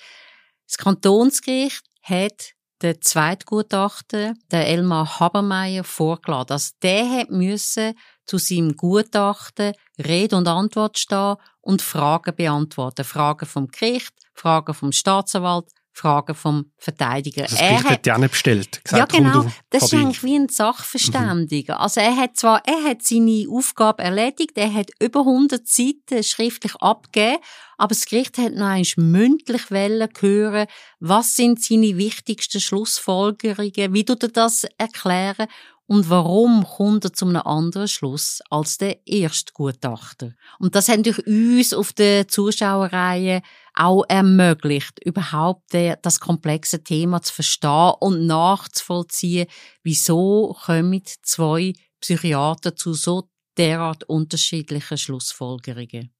Das 0.67 0.77
Kantonsgericht 0.77 1.83
hat 2.03 2.53
den 2.83 3.01
Zweitgutachter, 3.01 4.35
der 4.51 4.67
Elmar 4.67 5.19
Habermeier, 5.19 5.85
vorgeladen. 5.85 6.53
Also 6.53 6.73
der 6.83 7.09
hat 7.11 7.31
müssen 7.31 7.95
zu 8.31 8.38
seinem 8.38 8.77
Gutachten 8.77 9.73
Rede 9.99 10.37
und 10.37 10.47
Antwort 10.47 10.99
stehen 10.99 11.35
und 11.61 11.83
Fragen 11.83 12.35
beantworten. 12.37 13.05
Fragen 13.05 13.47
vom 13.47 13.66
Gericht, 13.66 14.14
Fragen 14.35 14.73
vom 14.73 14.93
Staatsanwalt, 14.93 15.66
Fragen 15.93 16.37
vom 16.37 16.71
Verteidiger. 16.79 17.43
Also 17.43 17.57
das 17.57 17.69
Gericht 17.69 17.85
er 17.85 17.90
hat 17.90 18.07
ja 18.07 18.19
nicht 18.19 18.31
bestellt. 18.31 18.85
Gesagt, 18.85 19.12
ja, 19.12 19.19
genau. 19.19 19.47
Das 19.71 19.83
ist 19.83 19.95
eigentlich 19.95 20.23
wie 20.23 20.37
ein 20.37 20.49
Sachverständiger. 20.49 21.75
Mhm. 21.75 21.81
Also 21.81 22.01
er 22.01 22.16
hat 22.16 22.37
zwar, 22.37 22.62
er 22.64 22.88
hat 22.88 23.03
seine 23.03 23.47
Aufgabe 23.51 24.05
erledigt, 24.05 24.53
er 24.55 24.73
hat 24.73 24.90
über 25.01 25.21
100 25.21 25.66
Seiten 25.66 26.23
schriftlich 26.23 26.77
abgegeben, 26.77 27.43
aber 27.79 27.88
das 27.88 28.07
Gericht 28.07 28.38
hat 28.38 28.55
noch 28.55 28.66
einmal 28.66 28.85
mündlich 28.97 29.71
hören, 29.71 30.66
was 31.01 31.35
sind 31.35 31.62
seine 31.62 31.97
wichtigsten 31.97 32.61
Schlussfolgerungen, 32.61 33.93
wie 33.93 34.05
tut 34.05 34.23
er 34.23 34.29
das 34.29 34.66
erklären 34.79 35.49
und 35.90 36.09
warum 36.09 36.64
kommt 36.64 37.05
er 37.05 37.12
zu 37.12 37.26
einem 37.26 37.42
anderen 37.42 37.88
Schluss 37.88 38.40
als 38.48 38.79
der 38.79 39.05
Erstgutachter? 39.09 40.37
Und 40.61 40.76
das 40.76 40.88
hat 40.88 41.05
durch 41.05 41.26
uns 41.26 41.74
auf 41.74 41.92
der 41.92 42.29
Zuschauerreihe 42.29 43.42
auch 43.74 44.05
ermöglicht, 44.09 45.05
überhaupt 45.05 45.74
das 45.74 46.20
komplexe 46.20 46.85
Thema 46.85 47.22
zu 47.22 47.35
verstehen 47.35 47.94
und 47.98 48.24
nachzuvollziehen, 48.26 49.48
wieso 49.83 50.57
kommen 50.64 51.03
zwei 51.22 51.72
Psychiater 51.98 52.76
zu 52.76 52.94
so 52.94 53.29
derart 53.59 54.05
unterschiedlichen 54.05 54.96
Schlussfolgerungen. 54.96 56.14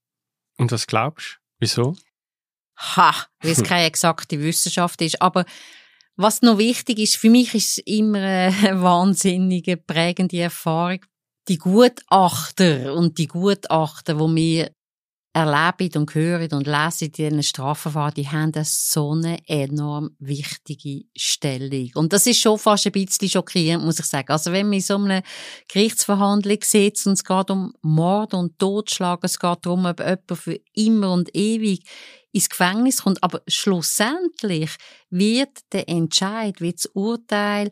Und 0.59 0.73
was 0.73 0.89
glaubst 0.89 1.35
du? 1.37 1.39
Wieso? 1.61 1.97
Ha, 2.77 3.15
weil 3.41 3.53
es 3.53 3.63
keine 3.63 3.85
exakte 3.85 4.41
Wissenschaft 4.41 5.01
ist. 5.01 5.23
Aber 5.23 5.45
was 6.17 6.43
noch 6.43 6.59
wichtig 6.59 6.99
ist, 6.99 7.17
für 7.17 7.31
mich 7.31 7.55
ist 7.55 7.79
es 7.79 7.85
immer 7.87 8.19
eine 8.19 8.53
wahnsinnige, 8.83 9.77
prägende 9.77 10.41
Erfahrung. 10.41 11.01
Die 11.49 11.59
Gutachter 11.59 12.95
und 12.95 13.19
die 13.19 13.27
Gutachter, 13.27 14.15
die 14.15 14.35
wir 14.37 14.71
erleben 15.33 15.97
und 15.97 16.15
hören 16.15 16.53
und 16.53 16.67
lesen 16.67 17.07
in 17.07 17.13
diesen 17.13 17.43
Strafverfahren, 17.43 18.15
die 18.15 18.29
haben 18.29 18.53
so 18.65 19.13
eine 19.13 19.39
enorm 19.47 20.11
wichtige 20.19 21.05
Stellung. 21.17 21.91
Und 21.95 22.13
das 22.13 22.27
ist 22.27 22.41
schon 22.41 22.59
fast 22.59 22.87
ein 22.87 22.93
bisschen 22.93 23.29
schockierend, 23.29 23.85
muss 23.85 24.01
ich 24.01 24.07
sagen. 24.07 24.31
Also 24.31 24.51
wenn 24.51 24.67
man 24.67 24.75
in 24.75 24.81
so 24.81 24.97
einer 24.97 25.23
Gerichtsverhandlung 25.69 26.59
sitzt 26.63 27.07
und 27.07 27.13
es 27.13 27.25
geht 27.25 27.51
um 27.51 27.73
Mord 27.83 28.35
und 28.35 28.59
Totschlag, 28.59 29.21
es 29.23 29.39
geht 29.39 29.59
darum, 29.63 29.87
ob 29.87 30.01
jemand 30.01 30.33
für 30.35 30.61
immer 30.75 31.13
und 31.13 31.35
ewig 31.35 31.85
ins 32.33 32.49
Gefängnis 32.49 33.03
kommt. 33.03 33.23
Aber 33.23 33.43
schlussendlich 33.49 34.71
wird 35.11 35.59
der 35.73 35.89
Entscheid, 35.89 36.61
wird 36.61 36.77
das 36.77 36.87
Urteil 36.87 37.71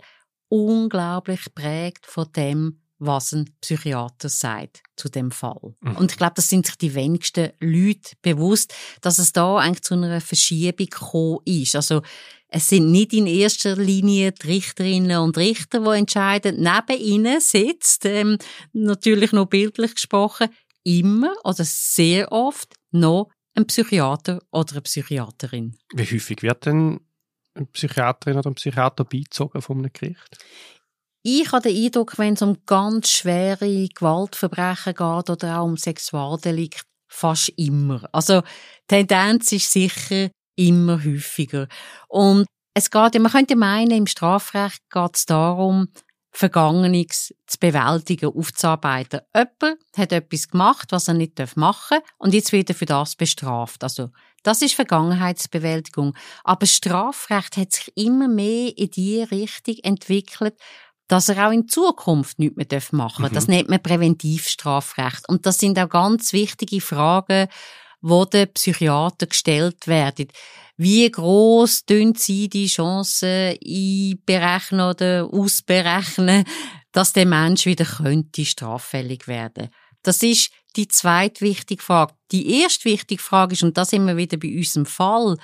unglaublich 0.48 1.40
prägt 1.54 2.06
von 2.06 2.30
dem, 2.34 2.80
was 2.98 3.32
ein 3.32 3.48
Psychiater 3.60 4.28
sagt 4.28 4.82
zu 4.96 5.08
dem 5.08 5.30
Fall. 5.30 5.74
Mhm. 5.80 5.96
Und 5.96 6.10
ich 6.10 6.18
glaube, 6.18 6.34
das 6.36 6.48
sind 6.48 6.66
sich 6.66 6.76
die 6.76 6.94
wenigsten 6.94 7.50
Leute 7.60 8.16
bewusst, 8.22 8.74
dass 9.00 9.18
es 9.18 9.32
da 9.32 9.58
eigentlich 9.58 9.82
zu 9.82 9.94
einer 9.94 10.20
Verschiebung 10.20 10.86
gekommen 10.86 11.38
ist. 11.44 11.76
Also 11.76 12.02
es 12.48 12.68
sind 12.68 12.90
nicht 12.90 13.12
in 13.12 13.26
erster 13.26 13.76
Linie 13.76 14.32
die 14.32 14.46
Richterinnen 14.46 15.18
und 15.18 15.36
Richter, 15.36 15.80
die 15.80 15.98
entscheiden. 15.98 16.56
Neben 16.60 17.00
ihnen 17.00 17.40
sitzt, 17.40 18.04
ähm, 18.04 18.38
natürlich 18.72 19.32
noch 19.32 19.46
bildlich 19.46 19.94
gesprochen, 19.94 20.48
immer 20.82 21.34
oder 21.44 21.64
sehr 21.64 22.32
oft 22.32 22.74
noch 22.90 23.28
ein 23.58 23.66
Psychiater 23.66 24.40
oder 24.50 24.72
eine 24.72 24.82
Psychiaterin. 24.82 25.76
Wie 25.94 26.04
häufig 26.04 26.42
wird 26.42 26.66
denn 26.66 27.00
eine 27.54 27.66
Psychiaterin 27.66 28.38
oder 28.38 28.50
ein 28.50 28.54
Psychiater 28.54 29.04
beizogen 29.04 29.60
von 29.60 29.78
einem 29.78 29.92
Gericht? 29.92 30.38
Ich 31.22 31.50
habe 31.52 31.68
den 31.68 31.84
Eindruck, 31.84 32.16
wenn 32.18 32.34
es 32.34 32.42
um 32.42 32.64
ganz 32.64 33.10
schwere 33.10 33.88
Gewaltverbrechen 33.88 34.94
geht 34.94 35.30
oder 35.30 35.60
auch 35.60 35.64
um 35.64 35.76
Sexualdelikt, 35.76 36.84
fast 37.08 37.48
immer. 37.56 38.08
Also 38.12 38.42
die 38.90 39.06
Tendenz 39.06 39.52
ist 39.52 39.72
sicher 39.72 40.30
immer 40.56 41.02
häufiger. 41.04 41.68
Und 42.08 42.46
es 42.74 42.90
geht, 42.90 43.18
man 43.20 43.32
könnte 43.32 43.56
meinen, 43.56 43.90
im 43.90 44.06
Strafrecht 44.06 44.80
geht 44.90 45.16
es 45.16 45.26
darum, 45.26 45.88
Vergangenes 46.30 47.34
zu 47.46 47.58
bewältigen, 47.58 48.30
aufzuarbeiten. 48.34 49.20
Jemand 49.34 49.80
hat 49.96 50.12
etwas 50.12 50.48
gemacht, 50.48 50.88
was 50.90 51.08
er 51.08 51.14
nicht 51.14 51.38
machen 51.56 51.98
darf, 52.00 52.12
und 52.18 52.34
jetzt 52.34 52.52
wird 52.52 52.68
er 52.68 52.74
für 52.74 52.86
das 52.86 53.16
bestraft. 53.16 53.82
Also, 53.82 54.10
das 54.42 54.62
ist 54.62 54.74
Vergangenheitsbewältigung. 54.74 56.14
Aber 56.44 56.66
Strafrecht 56.66 57.56
hat 57.56 57.72
sich 57.72 57.92
immer 57.96 58.28
mehr 58.28 58.76
in 58.76 58.90
die 58.90 59.22
Richtung 59.22 59.76
entwickelt, 59.82 60.54
dass 61.08 61.28
er 61.28 61.48
auch 61.48 61.52
in 61.52 61.68
Zukunft 61.68 62.38
nichts 62.38 62.56
mehr 62.56 62.82
machen 62.92 63.22
darf. 63.22 63.32
Mhm. 63.32 63.34
Das 63.34 63.48
nennt 63.48 63.68
man 63.68 63.82
Präventivstrafrecht. 63.82 65.28
Und 65.28 65.46
das 65.46 65.58
sind 65.58 65.78
auch 65.78 65.88
ganz 65.88 66.32
wichtige 66.32 66.80
Fragen, 66.80 67.48
wo 68.00 68.24
den 68.24 68.52
Psychiater 68.52 69.26
gestellt 69.26 69.86
werden. 69.86 70.28
Wie 70.76 71.10
groß 71.10 71.86
tun 71.86 72.14
Sie 72.14 72.48
die 72.48 72.68
Chancen 72.68 73.58
einberechnen 73.64 74.80
oder 74.80 75.28
ausberechnen, 75.30 76.44
dass 76.92 77.12
der 77.12 77.26
Mensch 77.26 77.66
wieder 77.66 77.84
könnte 77.84 78.44
straffällig 78.44 79.26
werden? 79.26 79.70
Das 80.02 80.22
ist 80.22 80.50
die 80.76 80.86
zweite 80.86 81.40
wichtige 81.40 81.82
Frage. 81.82 82.14
Die 82.30 82.60
erste 82.60 82.84
wichtige 82.84 83.20
Frage 83.20 83.54
ist, 83.54 83.64
und 83.64 83.76
da 83.76 83.84
sind 83.84 84.06
wir 84.06 84.16
wieder 84.16 84.36
bei 84.36 84.56
unserem 84.56 84.86
Fall, 84.86 85.36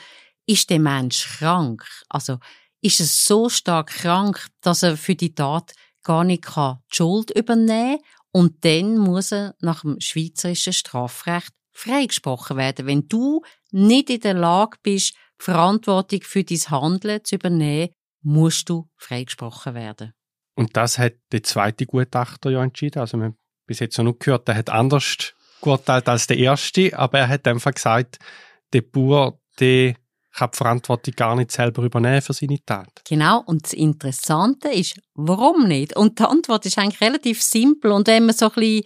ist 0.47 0.71
der 0.71 0.79
Mensch 0.79 1.39
krank? 1.39 1.85
Also, 2.09 2.39
ist 2.81 3.01
er 3.01 3.07
so 3.07 3.49
stark 3.49 3.89
krank, 3.89 4.47
dass 4.61 4.83
er 4.83 4.97
für 4.97 5.17
die 5.17 5.35
Tat 5.35 5.73
gar 6.05 6.23
nicht 6.23 6.47
die 6.47 6.75
Schuld 6.95 7.31
übernehmen 7.31 7.99
kann 7.99 8.05
und 8.31 8.65
dann 8.65 8.99
muss 8.99 9.33
er 9.33 9.55
nach 9.61 9.83
dem 9.83 10.01
schweizerischen 10.01 10.73
Strafrecht 10.73 11.53
freigesprochen 11.75 12.57
werden. 12.57 12.87
Wenn 12.87 13.09
du 13.09 13.43
nicht 13.71 14.09
in 14.09 14.21
der 14.21 14.35
Lage 14.35 14.79
bist, 14.83 15.15
Verantwortung 15.39 16.23
für 16.23 16.45
dein 16.45 16.59
Handeln 16.71 17.25
zu 17.25 17.35
übernehmen, 17.35 17.91
musst 18.23 18.69
du 18.71 18.89
freigesprochen 18.97 19.75
werden. 19.75 20.15
Und 20.55 20.77
das 20.77 20.99
hat 20.99 21.15
der 21.33 21.43
zweite 21.43 21.85
Gutachter 21.85 22.51
ja 22.51 22.63
entschieden. 22.63 23.01
Also 23.01 23.19
wir 23.19 23.25
haben 23.25 23.37
bis 23.67 23.81
jetzt 23.81 23.99
noch 23.99 24.19
gehört, 24.19 24.49
der 24.49 24.57
hat 24.57 24.71
anders 24.71 25.35
geurteilt 25.61 26.09
als 26.09 26.27
der 26.27 26.39
erste, 26.39 26.97
aber 26.97 27.19
er 27.19 27.29
hat 27.29 27.47
einfach 27.47 27.75
gesagt, 27.75 28.19
der 28.73 28.83
Bauer, 28.83 29.39
der 29.59 29.95
kann 30.35 30.51
die 30.53 30.57
Verantwortung 30.57 31.15
gar 31.17 31.37
nicht 31.37 31.53
selber 31.53 31.83
übernehmen 31.83 32.21
für 32.21 32.33
seine 32.33 32.59
Tat. 32.65 32.91
Genau, 33.09 33.43
und 33.47 33.65
das 33.65 33.73
Interessante 33.73 34.69
ist, 34.69 35.01
warum 35.15 35.69
nicht? 35.69 35.97
Und 35.97 36.19
die 36.19 36.25
Antwort 36.25 36.67
ist 36.67 36.77
eigentlich 36.77 37.01
relativ 37.01 37.43
simpel. 37.43 37.93
Und 37.93 38.09
wenn 38.09 38.27
man 38.27 38.35
so 38.35 38.47
ein 38.47 38.53
bisschen 38.55 38.85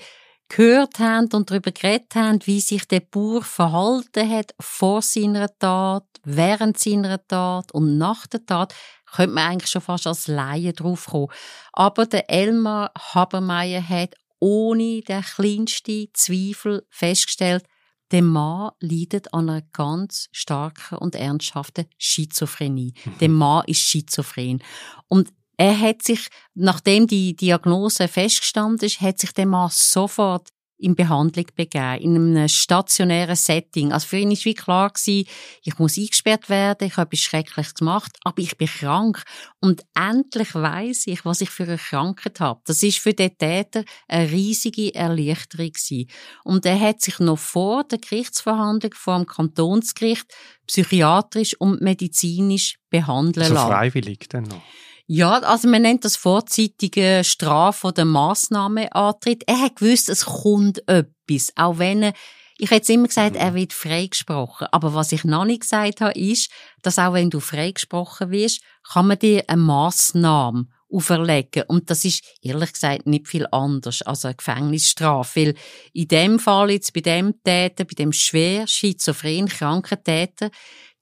gehört 0.48 0.98
haben 0.98 1.28
und 1.32 1.50
darüber 1.50 1.72
geredet 1.72 2.14
haben, 2.14 2.40
wie 2.44 2.60
sich 2.60 2.86
der 2.86 3.00
Bauer 3.00 3.42
verhalten 3.42 4.28
hat 4.30 4.54
vor 4.58 5.02
seiner 5.02 5.48
Tat, 5.58 6.04
während 6.24 6.78
seiner 6.78 7.24
Tat 7.26 7.72
und 7.72 7.98
nach 7.98 8.26
der 8.26 8.44
Tat, 8.44 8.74
könnte 9.14 9.34
man 9.34 9.52
eigentlich 9.52 9.70
schon 9.70 9.82
fast 9.82 10.06
als 10.06 10.26
Laie 10.26 10.72
draufkommen. 10.72 11.28
Aber 11.72 12.06
der 12.06 12.30
Elmar 12.30 12.90
Habermeier 12.96 13.86
hat 13.86 14.14
ohne 14.40 15.02
den 15.02 15.22
kleinsten 15.22 16.08
Zweifel 16.14 16.86
festgestellt, 16.90 17.64
der 18.10 18.22
Mann 18.22 18.70
leidet 18.80 19.34
an 19.34 19.50
einer 19.50 19.62
ganz 19.72 20.28
starken 20.32 20.96
und 20.96 21.14
ernsthaften 21.14 21.86
Schizophrenie. 21.98 22.94
Mhm. 23.04 23.18
Der 23.18 23.28
Mann 23.28 23.64
ist 23.66 23.80
schizophren. 23.80 24.62
Und 25.08 25.28
er 25.58 25.78
hat 25.78 26.02
sich, 26.02 26.28
nachdem 26.54 27.06
die 27.08 27.34
Diagnose 27.34 28.06
festgestanden 28.06 28.86
ist, 28.86 29.00
hat 29.00 29.18
sich 29.18 29.32
der 29.32 29.46
Mann 29.46 29.70
sofort 29.72 30.48
in 30.80 30.94
Behandlung 30.94 31.46
begeben, 31.56 32.00
in 32.00 32.14
einem 32.14 32.48
stationären 32.48 33.34
Setting. 33.34 33.92
Also 33.92 34.06
für 34.06 34.18
ihn 34.18 34.30
ist 34.30 34.44
wie 34.44 34.54
klar 34.54 34.90
gewesen, 34.90 35.28
ich 35.64 35.78
muss 35.80 35.98
eingesperrt 35.98 36.48
werden, 36.48 36.86
ich 36.86 36.96
habe 36.96 37.08
etwas 37.08 37.20
Schreckliches 37.24 37.74
gemacht, 37.74 38.16
aber 38.22 38.40
ich 38.40 38.56
bin 38.56 38.68
krank. 38.68 39.24
Und 39.60 39.82
endlich 39.94 40.54
weiß 40.54 41.08
ich, 41.08 41.24
was 41.24 41.40
ich 41.40 41.50
für 41.50 41.64
eine 41.64 41.78
Krankheit 41.78 42.38
habe. 42.38 42.60
Das 42.64 42.80
ist 42.84 43.00
für 43.00 43.12
den 43.12 43.36
Täter 43.36 43.82
eine 44.06 44.30
riesige 44.30 44.94
Erleichterung 44.94 45.72
gewesen. 45.72 46.08
Und 46.44 46.64
er 46.64 46.78
hat 46.78 47.00
sich 47.00 47.18
noch 47.18 47.38
vor 47.38 47.82
der 47.82 47.98
Gerichtsverhandlung 47.98 48.94
vor 48.94 49.16
dem 49.16 49.26
Kantonsgericht 49.26 50.32
psychiatrisch 50.68 51.56
und 51.58 51.80
medizinisch 51.80 52.78
behandeln 52.90 53.42
also 53.42 53.54
lassen. 53.54 53.72
freiwillig 53.72 54.28
dann 54.28 54.44
noch? 54.44 54.62
Ja, 55.10 55.38
also 55.38 55.68
man 55.68 55.82
nennt 55.82 56.04
das 56.04 56.16
vorzeitige 56.16 57.22
Strafe 57.24 57.86
oder 57.86 58.04
Massnahmeantritt. 58.04 59.42
Er 59.46 59.58
hat 59.62 59.76
gewusst, 59.76 60.10
es 60.10 60.26
kommt 60.26 60.86
etwas, 60.86 61.50
auch 61.56 61.78
wenn 61.78 62.02
er 62.02 62.12
ich 62.60 62.72
hätte 62.72 62.92
immer 62.92 63.06
gesagt, 63.06 63.36
er 63.36 63.54
wird 63.54 63.72
freigesprochen. 63.72 64.66
Aber 64.72 64.92
was 64.92 65.12
ich 65.12 65.22
noch 65.22 65.44
nicht 65.44 65.60
gesagt 65.60 66.00
habe, 66.00 66.18
ist, 66.18 66.50
dass 66.82 66.98
auch 66.98 67.12
wenn 67.12 67.30
du 67.30 67.38
freigesprochen 67.38 68.32
wirst, 68.32 68.62
kann 68.92 69.06
man 69.06 69.18
dir 69.18 69.44
eine 69.46 69.62
Massnahme 69.62 70.66
auferlegen. 70.92 71.62
Und 71.68 71.88
das 71.88 72.04
ist 72.04 72.24
ehrlich 72.42 72.72
gesagt 72.72 73.06
nicht 73.06 73.28
viel 73.28 73.46
anders 73.52 74.02
als 74.02 74.24
eine 74.24 74.34
Gefängnisstrafe. 74.34 75.40
Weil 75.40 75.54
in 75.92 76.08
dem 76.08 76.38
Fall 76.40 76.72
jetzt 76.72 76.92
bei 76.92 77.00
dem 77.00 77.40
Täter, 77.44 77.84
bei 77.84 77.94
dem 77.96 78.12
schwer 78.12 78.66
schizophren 78.66 79.46
kranken 79.46 80.02
Täter, 80.02 80.50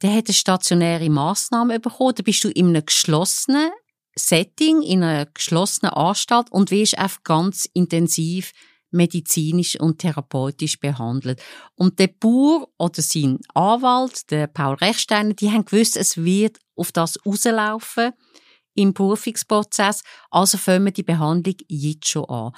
der 0.02 0.12
hat 0.12 0.26
eine 0.26 0.34
stationäre 0.34 1.08
Massnahme 1.08 1.80
bekommen. 1.80 2.16
Da 2.16 2.22
bist 2.22 2.44
du 2.44 2.50
in 2.50 2.68
einem 2.68 2.84
geschlossenen 2.84 3.70
Setting, 4.18 4.82
in 4.82 5.02
einer 5.02 5.26
geschlossenen 5.26 5.92
Anstalt 5.92 6.50
und 6.50 6.70
wirst 6.70 6.98
einfach 6.98 7.22
ganz 7.22 7.68
intensiv 7.72 8.52
medizinisch 8.90 9.78
und 9.78 9.98
therapeutisch 9.98 10.80
behandelt. 10.80 11.42
Und 11.74 11.98
der 11.98 12.08
Bauer 12.08 12.68
oder 12.78 13.02
sein 13.02 13.38
Anwalt, 13.54 14.30
der 14.30 14.46
Paul 14.46 14.74
Rechsteiner, 14.76 15.34
die 15.34 15.50
haben 15.50 15.64
gewusst, 15.64 15.96
es 15.96 16.16
wird 16.16 16.58
auf 16.76 16.92
das 16.92 17.18
rauslaufen 17.26 18.12
im 18.74 18.92
Berufungsprozess, 18.92 20.02
also 20.30 20.58
fangen 20.58 20.86
wir 20.86 20.92
die 20.92 21.02
Behandlung 21.02 21.56
jetzt 21.68 22.08
schon 22.08 22.26
an. 22.26 22.52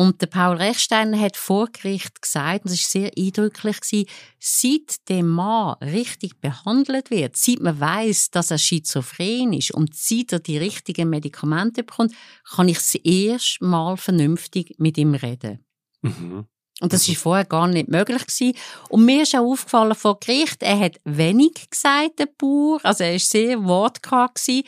Und 0.00 0.22
der 0.22 0.28
Paul 0.28 0.56
Rechsteiner 0.56 1.20
hat 1.20 1.36
vor 1.36 1.68
Gericht 1.70 2.22
gesagt, 2.22 2.64
und 2.64 2.70
das 2.70 2.80
ist 2.80 2.90
sehr 2.90 3.10
eindrücklich 3.18 3.82
gewesen, 3.82 4.08
seit 4.38 5.10
der 5.10 5.22
Mann 5.22 5.74
richtig 5.82 6.40
behandelt 6.40 7.10
wird, 7.10 7.36
seit 7.36 7.60
man 7.60 7.78
weiß, 7.78 8.30
dass 8.30 8.50
er 8.50 8.56
schizophren 8.56 9.52
ist 9.52 9.72
und 9.72 9.94
seit 9.94 10.32
er 10.32 10.38
die 10.38 10.56
richtigen 10.56 11.10
Medikamente 11.10 11.82
bekommt, 11.82 12.14
kann 12.50 12.70
ich 12.70 12.78
das 12.78 12.94
erste 12.94 13.62
Mal 13.62 13.98
vernünftig 13.98 14.74
mit 14.78 14.96
ihm 14.96 15.12
reden. 15.12 15.62
Mhm. 16.00 16.46
Und 16.80 16.92
das 16.94 17.06
mhm. 17.06 17.12
ist 17.12 17.20
vorher 17.20 17.44
gar 17.44 17.66
nicht 17.66 17.88
möglich 17.90 18.26
gewesen. 18.26 18.56
Und 18.88 19.04
mir 19.04 19.24
ist 19.24 19.34
auch 19.34 19.52
aufgefallen 19.52 19.94
vor 19.94 20.18
Gericht, 20.18 20.62
er 20.62 20.80
hat 20.80 20.98
wenig 21.04 21.68
gesagt, 21.68 22.20
der 22.20 22.28
Bauer. 22.38 22.80
Also 22.84 23.04
er 23.04 23.16
ist 23.16 23.28
sehr 23.28 23.62
wortkarg 23.62 24.36
gewesen. 24.36 24.64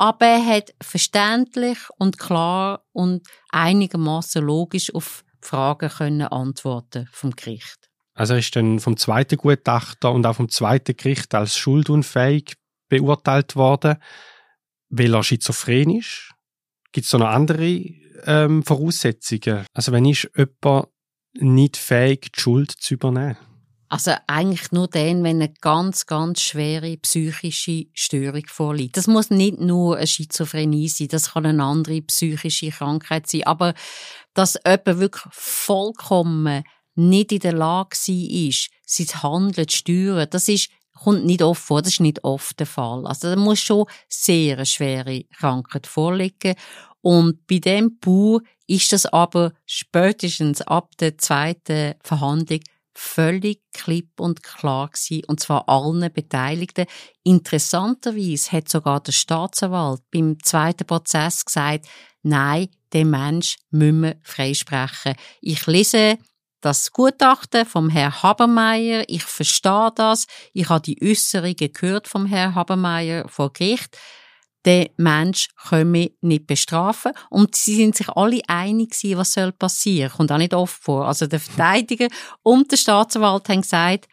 Aber 0.00 0.26
er 0.26 0.46
hat 0.46 0.74
verständlich 0.80 1.78
und 1.98 2.20
klar 2.20 2.84
und 2.92 3.26
einigermaßen 3.50 4.40
logisch 4.40 4.94
auf 4.94 5.24
Fragen 5.40 5.88
können 5.88 6.22
antworten 6.22 7.08
vom 7.10 7.32
Gericht. 7.32 7.90
Also 8.14 8.34
er 8.34 8.38
ist 8.38 8.54
dann 8.54 8.78
vom 8.78 8.96
zweiten 8.96 9.36
Gutachter 9.38 10.12
und 10.12 10.24
auch 10.24 10.36
vom 10.36 10.48
zweiten 10.48 10.96
Gericht 10.96 11.34
als 11.34 11.56
schuldunfähig 11.56 12.54
beurteilt 12.88 13.56
worden, 13.56 13.96
weil 14.88 15.12
er 15.12 15.24
schizophren 15.24 15.90
ist. 15.90 16.30
Gibt 16.92 17.06
es 17.08 17.12
noch 17.12 17.26
andere 17.26 17.66
ähm, 18.24 18.62
Voraussetzungen? 18.62 19.66
Also 19.74 19.90
wenn 19.90 20.04
ist 20.04 20.30
jemand 20.36 20.90
nicht 21.34 21.76
fähig, 21.76 22.30
die 22.36 22.40
Schuld 22.40 22.70
zu 22.70 22.94
übernehmen? 22.94 23.36
Also 23.88 24.12
eigentlich 24.26 24.70
nur 24.70 24.86
dann, 24.88 25.24
wenn 25.24 25.40
eine 25.40 25.52
ganz, 25.60 26.06
ganz 26.06 26.42
schwere 26.42 26.98
psychische 26.98 27.86
Störung 27.94 28.44
vorliegt. 28.46 28.96
Das 28.98 29.06
muss 29.06 29.30
nicht 29.30 29.60
nur 29.60 29.96
eine 29.96 30.06
Schizophrenie 30.06 30.88
sein, 30.88 31.08
das 31.08 31.32
kann 31.32 31.46
eine 31.46 31.64
andere 31.64 32.02
psychische 32.02 32.70
Krankheit 32.70 33.26
sein. 33.28 33.44
Aber 33.44 33.72
dass 34.34 34.58
jemand 34.66 35.00
wirklich 35.00 35.24
vollkommen 35.30 36.64
nicht 36.96 37.32
in 37.32 37.40
der 37.40 37.54
Lage 37.54 37.96
ist, 38.12 38.68
sein 38.84 39.22
Handeln 39.22 39.68
zu 39.68 39.76
steuern, 39.78 40.28
das 40.30 40.48
ist 40.48 40.68
kommt 40.98 41.24
nicht 41.24 41.42
oft 41.42 41.62
vor, 41.62 41.80
das 41.80 41.92
ist 41.94 42.00
nicht 42.00 42.24
oft 42.24 42.58
der 42.58 42.66
Fall. 42.66 43.06
Also 43.06 43.30
da 43.30 43.36
muss 43.36 43.60
schon 43.60 43.86
sehr 44.08 44.56
eine 44.56 44.66
schwere 44.66 45.24
Krankheit 45.38 45.86
vorliegen. 45.86 46.56
Und 47.00 47.46
bei 47.46 47.58
dem 47.58 47.98
Bauer 48.00 48.40
ist 48.66 48.92
das 48.92 49.06
aber 49.06 49.52
spätestens 49.64 50.60
ab 50.62 50.96
der 50.98 51.16
zweiten 51.16 51.94
Verhandlung 52.02 52.60
völlig 52.98 53.62
klipp 53.72 54.18
und 54.18 54.42
klar 54.42 54.88
gewesen, 54.88 55.24
und 55.28 55.38
zwar 55.38 55.68
allen 55.68 56.12
Beteiligten. 56.12 56.86
Interessanterweise 57.22 58.52
hat 58.52 58.68
sogar 58.68 59.00
der 59.00 59.12
Staatsanwalt 59.12 60.02
beim 60.10 60.42
zweiten 60.42 60.86
Prozess 60.86 61.44
gesagt, 61.44 61.86
nein, 62.22 62.68
den 62.92 63.10
Mensch 63.10 63.56
müssen 63.70 64.02
wir 64.02 64.16
freisprechen. 64.22 65.14
Ich 65.40 65.66
lese 65.66 66.18
das 66.60 66.90
Gutachten 66.92 67.64
vom 67.66 67.88
Herrn 67.88 68.20
Habermeier, 68.22 69.04
ich 69.06 69.22
verstehe 69.22 69.92
das, 69.94 70.26
ich 70.52 70.68
habe 70.68 70.82
die 70.82 70.98
Äußerungen 71.00 71.72
gehört 71.72 72.08
vom 72.08 72.26
Herrn 72.26 72.56
Habermeier 72.56 73.28
vor 73.28 73.52
Gericht 73.52 73.96
den 74.68 74.90
Mensch 74.98 75.48
können 75.68 75.94
wir 75.94 76.10
nicht 76.20 76.46
bestrafen. 76.46 77.12
Und 77.30 77.56
sie 77.56 77.76
sind 77.76 77.96
sich 77.96 78.08
alle 78.10 78.42
einig 78.48 78.90
gewesen, 78.90 79.18
was 79.18 79.32
soll 79.32 79.52
passieren. 79.52 80.12
Kommt 80.12 80.30
auch 80.30 80.36
nicht 80.38 80.52
oft 80.52 80.82
vor. 80.82 81.06
Also 81.06 81.26
der 81.26 81.40
Verteidiger 81.40 82.08
und 82.42 82.70
der 82.70 82.76
Staatsanwalt 82.76 83.48
haben 83.48 83.62
gesagt, 83.62 84.08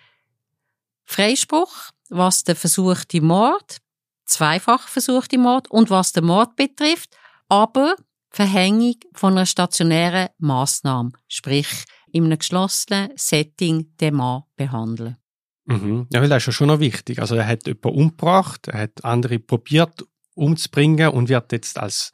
Freispruch, 1.03 1.91
was 2.09 2.45
der 2.45 2.55
versuchte 2.55 3.21
Mord, 3.21 3.77
zweifach 4.25 4.87
versuchte 4.87 5.37
Mord 5.37 5.69
und 5.69 5.89
was 5.89 6.13
den 6.13 6.25
Mord 6.25 6.55
betrifft, 6.55 7.15
aber 7.49 7.95
Verhängung 8.29 8.95
von 9.13 9.33
einer 9.33 9.45
stationären 9.45 10.29
Maßnahme, 10.39 11.11
sprich 11.27 11.67
in 12.11 12.25
einem 12.25 12.39
geschlossenen 12.39 13.11
Setting 13.15 13.95
den 13.97 14.15
Mann 14.15 14.43
behandeln. 14.55 15.17
Mhm. 15.65 16.07
Ja, 16.13 16.21
weil 16.21 16.29
das 16.29 16.43
ist 16.43 16.47
ja 16.47 16.53
schon 16.53 16.67
noch 16.67 16.79
wichtig. 16.79 17.19
Also 17.19 17.35
er 17.35 17.47
hat 17.47 17.67
jemanden 17.67 17.99
umgebracht, 17.99 18.67
er 18.67 18.79
hat 18.79 19.03
andere 19.03 19.39
probiert 19.39 20.05
umzubringen 20.35 21.09
und 21.09 21.29
wird 21.29 21.51
jetzt 21.51 21.79
als 21.79 22.11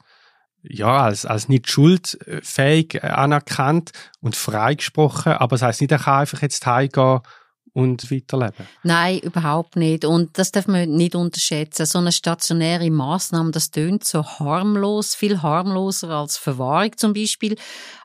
ja, 0.64 1.02
als, 1.02 1.26
als 1.26 1.48
nicht 1.48 1.68
schuldfähig 1.68 3.02
anerkannt 3.02 3.90
und 4.20 4.36
freigesprochen, 4.36 5.32
aber 5.32 5.56
das 5.56 5.62
heißt 5.62 5.80
nicht, 5.80 5.90
er 5.90 5.98
kann 5.98 6.20
einfach 6.20 6.40
jetzt 6.40 6.64
heimgehen 6.64 7.20
und 7.72 8.10
weiterleben. 8.10 8.66
Nein, 8.82 9.18
überhaupt 9.20 9.76
nicht. 9.76 10.04
Und 10.04 10.38
das 10.38 10.52
darf 10.52 10.66
man 10.66 10.90
nicht 10.90 11.14
unterschätzen. 11.14 11.86
So 11.86 11.98
eine 11.98 12.12
stationäre 12.12 12.90
Maßnahme, 12.90 13.50
das 13.50 13.70
tönt 13.70 14.04
so 14.04 14.24
harmlos, 14.24 15.14
viel 15.14 15.42
harmloser 15.42 16.10
als 16.10 16.36
Verwahrung 16.36 16.96
zum 16.96 17.14
Beispiel. 17.14 17.56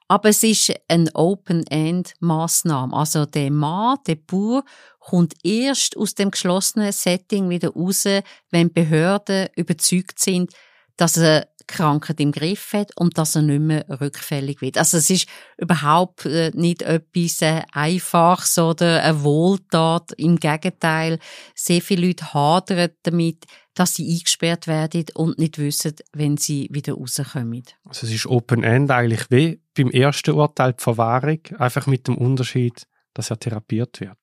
Aber 0.07 0.29
es 0.29 0.41
ist 0.41 0.73
eine 0.87 1.13
Open-End-Maßnahme. 1.13 2.95
Also 2.95 3.25
der 3.25 3.51
Mann, 3.51 3.97
der 4.07 4.15
Bauer, 4.15 4.63
kommt 5.07 5.35
erst 5.41 5.95
aus 5.95 6.15
dem 6.15 6.31
geschlossenen 6.31 6.91
Setting 6.91 7.49
wieder 7.49 7.69
raus, 7.69 8.05
wenn 8.51 8.73
Behörden 8.73 9.47
überzeugt 9.55 10.19
sind, 10.19 10.51
dass 10.97 11.15
er 11.15 11.47
Krankheit 11.65 12.19
im 12.19 12.33
Griff 12.33 12.73
hat 12.73 12.91
und 12.97 13.17
dass 13.17 13.35
er 13.35 13.41
nicht 13.41 13.61
mehr 13.61 13.85
rückfällig 14.01 14.61
wird. 14.61 14.77
Also 14.77 14.97
es 14.97 15.09
ist 15.09 15.27
überhaupt 15.57 16.25
äh, 16.25 16.51
nicht 16.53 16.81
etwas 16.81 17.41
äh, 17.41 17.61
Einfaches 17.71 18.57
oder 18.57 19.01
eine 19.01 19.23
Wohltat. 19.23 20.11
Im 20.17 20.37
Gegenteil, 20.37 21.19
sehr 21.55 21.81
viele 21.81 22.07
Leute 22.07 22.33
hadern 22.33 22.89
damit, 23.03 23.45
dass 23.75 23.95
sie 23.95 24.11
eingesperrt 24.11 24.67
werden 24.67 25.05
und 25.13 25.39
nicht 25.39 25.57
wissen, 25.57 25.95
wenn 26.11 26.35
sie 26.35 26.67
wieder 26.69 26.95
rauskommen. 26.95 27.63
Also 27.85 28.07
es 28.07 28.13
ist 28.13 28.25
Open 28.25 28.63
End 28.63 28.91
eigentlich 28.91 29.29
wie 29.29 29.61
beim 29.73 29.89
ersten 29.89 30.31
Urteil 30.31 30.73
die 30.73 30.83
Verwahrung, 30.83 31.39
einfach 31.59 31.87
mit 31.87 32.07
dem 32.07 32.17
Unterschied, 32.17 32.87
dass 33.17 33.31
er 33.31 33.39
therapiert 33.39 33.99
wird. 33.99 34.17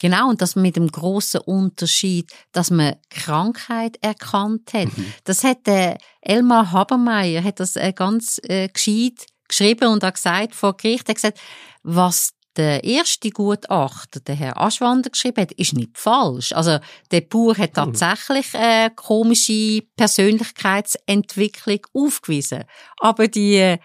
Genau, 0.00 0.28
und 0.28 0.42
das 0.42 0.56
mit 0.56 0.76
dem 0.76 0.88
großen 0.88 1.40
Unterschied, 1.40 2.30
dass 2.52 2.70
man 2.70 2.96
Krankheit 3.08 3.96
erkannt 4.00 4.72
hat. 4.72 4.96
Mhm. 4.96 5.12
Das 5.24 5.44
hat 5.44 5.66
der 5.66 5.98
Elmar 6.20 6.72
Habermeier 6.72 7.44
hat 7.44 7.60
das 7.60 7.76
äh, 7.76 7.92
ganz 7.92 8.40
äh, 8.42 8.68
gescheit 8.68 9.26
geschrieben 9.46 9.88
und 9.88 10.02
hat 10.02 10.14
gesagt 10.14 10.54
vor 10.54 10.76
Gericht, 10.76 11.08
er 11.08 11.10
hat 11.10 11.16
gesagt, 11.16 11.40
was 11.82 12.30
der 12.56 12.82
erste 12.82 13.30
Gutachter, 13.30 14.20
der 14.20 14.34
Herr 14.34 14.60
Aschwander, 14.60 15.10
geschrieben 15.10 15.42
hat, 15.42 15.52
ist 15.52 15.72
nicht 15.72 15.96
falsch. 15.96 16.52
Also 16.52 16.78
der 17.12 17.20
Bauer 17.20 17.56
hat 17.56 17.76
hm. 17.76 17.94
tatsächlich 17.94 18.54
eine 18.54 18.90
komische 18.90 19.82
Persönlichkeitsentwicklung 19.96 21.86
aufgewiesen. 21.92 22.64
Aber 22.98 23.28
die 23.28 23.56
äh, 23.56 23.78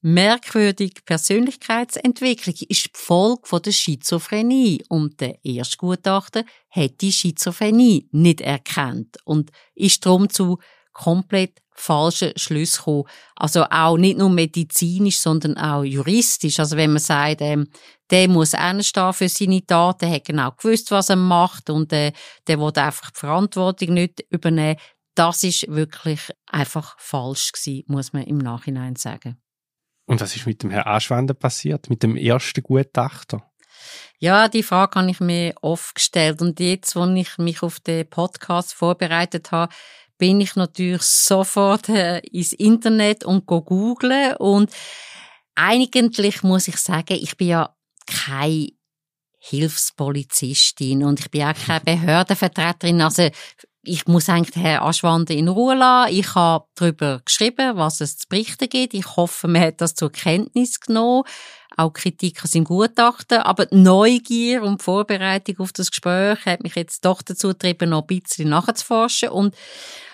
merkwürdige 0.00 1.02
Persönlichkeitsentwicklung 1.02 2.54
ist 2.68 2.86
die 2.86 2.90
Folge 2.94 3.60
der 3.60 3.72
Schizophrenie. 3.72 4.84
Und 4.88 5.20
der 5.20 5.44
erste 5.44 5.76
Gutachter 5.76 6.44
hat 6.70 7.00
die 7.00 7.12
Schizophrenie 7.12 8.08
nicht 8.12 8.40
erkannt 8.40 9.16
und 9.24 9.50
ist 9.74 10.04
darum 10.06 10.28
zu 10.30 10.58
komplett 10.92 11.60
falschen 11.78 12.32
Schlüssen 12.36 12.78
gekommen. 12.78 13.04
Also 13.36 13.64
auch 13.70 13.96
nicht 13.96 14.18
nur 14.18 14.30
medizinisch, 14.30 15.18
sondern 15.18 15.56
auch 15.56 15.84
juristisch. 15.84 16.58
Also 16.58 16.76
wenn 16.76 16.92
man 16.92 17.00
sagt, 17.00 17.40
ähm, 17.40 17.68
der 18.10 18.28
muss 18.28 18.54
einstehen 18.54 19.12
für 19.12 19.28
seine 19.28 19.64
Taten, 19.64 20.06
der 20.06 20.10
hat 20.16 20.24
genau 20.24 20.50
gewusst, 20.52 20.90
was 20.90 21.10
er 21.10 21.16
macht 21.16 21.70
und 21.70 21.92
äh, 21.92 22.12
der 22.46 22.58
will 22.58 22.72
einfach 22.74 23.10
die 23.10 23.20
Verantwortung 23.20 23.94
nicht 23.94 24.24
übernehmen. 24.30 24.78
Das 25.14 25.44
ist 25.44 25.68
wirklich 25.68 26.20
einfach 26.46 26.96
falsch 26.98 27.52
gewesen, 27.52 27.84
muss 27.86 28.12
man 28.12 28.22
im 28.24 28.38
Nachhinein 28.38 28.96
sagen. 28.96 29.40
Und 30.08 30.22
was 30.22 30.34
ist 30.34 30.46
mit 30.46 30.62
dem 30.62 30.70
Herrn 30.70 30.86
Aschwander 30.86 31.34
passiert, 31.34 31.90
mit 31.90 32.02
dem 32.02 32.16
ersten 32.16 32.62
Gutachter? 32.62 33.42
Ja, 34.18 34.48
die 34.48 34.62
Frage 34.62 34.98
habe 34.98 35.10
ich 35.10 35.20
mir 35.20 35.54
oft 35.60 35.94
gestellt. 35.94 36.40
Und 36.40 36.58
jetzt, 36.60 36.96
wo 36.96 37.04
ich 37.04 37.36
mich 37.36 37.62
auf 37.62 37.78
den 37.80 38.08
Podcast 38.08 38.72
vorbereitet 38.72 39.52
habe, 39.52 39.72
bin 40.16 40.40
ich 40.40 40.56
natürlich 40.56 41.02
sofort 41.02 41.90
äh, 41.90 42.20
ins 42.20 42.54
Internet 42.54 43.22
und 43.24 43.44
go 43.44 43.60
googlen. 43.60 44.34
Und 44.36 44.72
eigentlich 45.54 46.42
muss 46.42 46.68
ich 46.68 46.78
sagen, 46.78 47.18
ich 47.20 47.36
bin 47.36 47.48
ja 47.48 47.76
keine 48.06 48.70
Hilfspolizistin 49.40 51.04
und 51.04 51.20
ich 51.20 51.30
bin 51.30 51.42
auch 51.42 51.54
keine 51.54 51.80
Behördenvertreterin. 51.84 53.02
Also 53.02 53.28
ich 53.88 54.06
muss 54.06 54.28
eigentlich 54.28 54.62
Herrn 54.62 54.82
Aschwande 54.82 55.34
in 55.34 55.48
Ruhe 55.48 55.74
lassen. 55.74 56.14
Ich 56.14 56.34
habe 56.34 56.66
darüber 56.74 57.20
geschrieben, 57.24 57.76
was 57.76 58.00
es 58.00 58.18
zu 58.18 58.28
berichten 58.28 58.68
gibt. 58.68 58.94
Ich 58.94 59.16
hoffe, 59.16 59.48
man 59.48 59.62
hat 59.62 59.80
das 59.80 59.94
zur 59.94 60.12
Kenntnis 60.12 60.78
genommen. 60.78 61.24
Auch 61.76 61.92
Kritik 61.92 62.42
an 62.42 62.48
seinem 62.48 62.64
Gutachten. 62.64 63.38
Aber 63.38 63.66
die 63.66 63.76
Neugier 63.76 64.62
und 64.62 64.80
die 64.80 64.84
Vorbereitung 64.84 65.60
auf 65.60 65.72
das 65.72 65.90
Gespräch 65.90 66.44
hat 66.44 66.62
mich 66.62 66.74
jetzt 66.74 67.04
doch 67.04 67.22
dazu 67.22 67.48
getrieben, 67.48 67.90
noch 67.90 68.02
ein 68.02 68.06
bisschen 68.06 68.50
nachzuforschen. 68.50 69.30
Und 69.30 69.54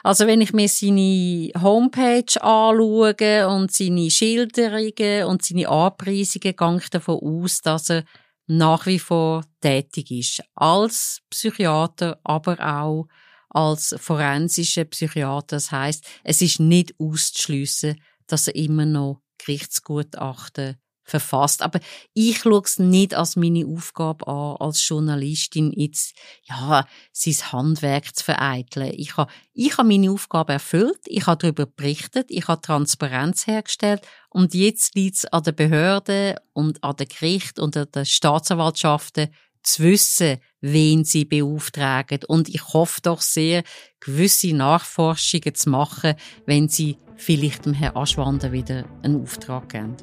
also 0.02 0.26
wenn 0.26 0.40
ich 0.40 0.52
mir 0.52 0.68
seine 0.68 1.50
Homepage 1.60 2.42
anschaue 2.42 3.48
und 3.48 3.72
seine 3.72 4.10
Schilderungen 4.10 5.24
und 5.24 5.44
seine 5.44 5.68
Anpreisungen, 5.68 6.54
gehe 6.56 6.76
ich 6.76 6.90
davon 6.90 7.42
aus, 7.42 7.60
dass 7.60 7.90
er 7.90 8.04
nach 8.46 8.86
wie 8.86 8.98
vor 8.98 9.44
tätig 9.60 10.10
ist. 10.10 10.42
Als 10.54 11.22
Psychiater, 11.30 12.20
aber 12.24 12.60
auch 12.60 13.08
als 13.54 13.94
forensischer 13.98 14.84
Psychiater. 14.84 15.56
Das 15.56 15.72
heißt, 15.72 16.04
es 16.24 16.42
ist 16.42 16.60
nicht 16.60 16.94
auszuschliessen, 16.98 18.00
dass 18.26 18.48
er 18.48 18.56
immer 18.56 18.84
noch 18.84 19.22
Gerichtsgutachten 19.38 20.76
verfasst. 21.04 21.62
Aber 21.62 21.80
ich 22.14 22.38
schaue 22.38 22.62
es 22.64 22.78
nicht 22.78 23.14
als 23.14 23.36
meine 23.36 23.66
Aufgabe 23.66 24.26
an, 24.26 24.56
als 24.58 24.86
Journalistin 24.88 25.72
jetzt, 25.72 26.16
ja, 26.44 26.86
sein 27.12 27.52
Handwerk 27.52 28.16
zu 28.16 28.24
vereiteln. 28.24 28.92
Ich 28.96 29.16
habe, 29.16 29.30
ich 29.52 29.76
habe 29.76 29.88
meine 29.88 30.10
Aufgabe 30.10 30.54
erfüllt, 30.54 31.00
ich 31.04 31.26
habe 31.26 31.38
darüber 31.38 31.66
berichtet, 31.66 32.26
ich 32.30 32.48
habe 32.48 32.62
Transparenz 32.62 33.46
hergestellt 33.46 34.00
und 34.30 34.54
jetzt 34.54 34.94
liegt 34.94 35.16
es 35.16 35.24
an 35.26 35.42
den 35.42 35.54
Behörden 35.54 36.36
und 36.54 36.82
an 36.82 36.96
den 36.96 37.08
Gerichten 37.08 37.60
und 37.60 37.76
an 37.76 37.86
den 37.94 38.06
Staatsanwaltschaften 38.06 39.28
zu 39.64 39.82
wissen, 39.82 40.38
wen 40.60 41.04
sie 41.04 41.24
beauftragen. 41.24 42.20
Und 42.28 42.48
ich 42.48 42.62
hoffe 42.72 43.00
doch 43.02 43.20
sehr, 43.20 43.62
gewisse 44.00 44.54
Nachforschungen 44.54 45.54
zu 45.54 45.70
machen, 45.70 46.14
wenn 46.46 46.68
sie 46.68 46.98
vielleicht 47.16 47.66
dem 47.66 47.74
Herrn 47.74 47.96
Aschwander 47.96 48.52
wieder 48.52 48.84
einen 49.02 49.22
Auftrag 49.22 49.70
geben. 49.70 49.96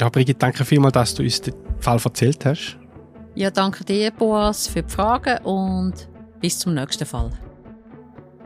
Ja, 0.00 0.08
Brigitte, 0.08 0.38
danke 0.38 0.64
vielmals, 0.64 0.94
dass 0.94 1.14
du 1.14 1.22
uns 1.22 1.40
den 1.40 1.54
Fall 1.78 2.00
erzählt 2.02 2.44
hast. 2.44 2.78
Ja, 3.34 3.50
danke 3.50 3.84
dir, 3.84 4.10
Boas, 4.10 4.66
für 4.66 4.82
die 4.82 4.90
Fragen 4.90 5.38
und 5.44 6.08
bis 6.40 6.58
zum 6.58 6.74
nächsten 6.74 7.06
Fall. 7.06 7.30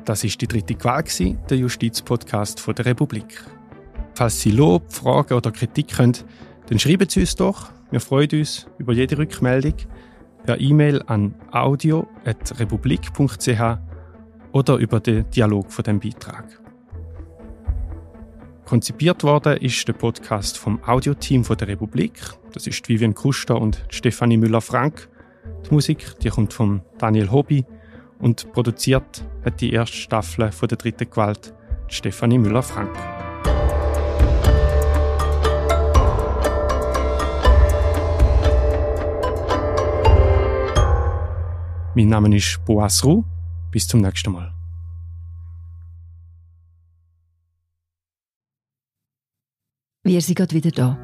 Das 0.04 0.22
ist 0.22 0.40
die 0.40 0.46
dritte 0.46 0.74
Qual, 0.74 1.02
der 1.02 1.56
Justizpodcast 1.56 2.64
der 2.78 2.86
Republik. 2.86 3.42
Falls 4.14 4.40
Sie 4.40 4.52
Lob, 4.52 4.92
Fragen 4.92 5.34
oder 5.34 5.50
Kritik 5.50 5.98
haben, 5.98 6.12
dann 6.68 6.78
schreiben 6.78 7.08
Sie 7.08 7.20
uns 7.20 7.34
doch. 7.36 7.70
Wir 7.90 8.00
freuen 8.00 8.28
uns 8.32 8.66
über 8.78 8.92
jede 8.92 9.16
Rückmeldung 9.18 9.74
per 10.44 10.60
E-Mail 10.60 11.02
an 11.06 11.34
audio.republik.ch 11.50 13.78
oder 14.52 14.76
über 14.76 15.00
den 15.00 15.28
Dialog 15.30 15.72
von 15.72 15.82
dem 15.84 15.98
Beitrag. 16.00 16.60
Konzipiert 18.64 19.22
worden 19.22 19.58
ist 19.58 19.86
der 19.86 19.92
Podcast 19.92 20.58
vom 20.58 20.82
Audioteam 20.84 21.44
der 21.44 21.68
Republik. 21.68 22.20
Das 22.52 22.66
ist 22.66 22.88
Vivian 22.88 23.14
Kuster 23.14 23.60
und 23.60 23.84
Stefanie 23.90 24.36
Müller-Frank. 24.36 25.08
Die 25.68 25.74
Musik 25.74 26.18
die 26.20 26.30
kommt 26.30 26.52
von 26.52 26.82
Daniel 26.98 27.30
Hobby 27.30 27.64
und 28.18 28.52
produziert 28.52 29.24
hat 29.44 29.60
die 29.60 29.72
erste 29.72 29.96
Staffel 29.96 30.50
von 30.50 30.68
der 30.68 30.78
dritten 30.78 31.08
Gewalt 31.08 31.54
Stefanie 31.86 32.38
Müller-Frank. 32.38 33.15
Mein 41.96 42.10
Name 42.10 42.36
ist 42.36 42.62
Boas 42.66 43.02
Ruh. 43.04 43.24
Bis 43.70 43.88
zum 43.88 44.02
nächsten 44.02 44.30
Mal. 44.30 44.52
Wir 50.04 50.20
sind 50.20 50.34
gerade 50.34 50.54
wieder 50.54 50.70
da. 50.72 50.98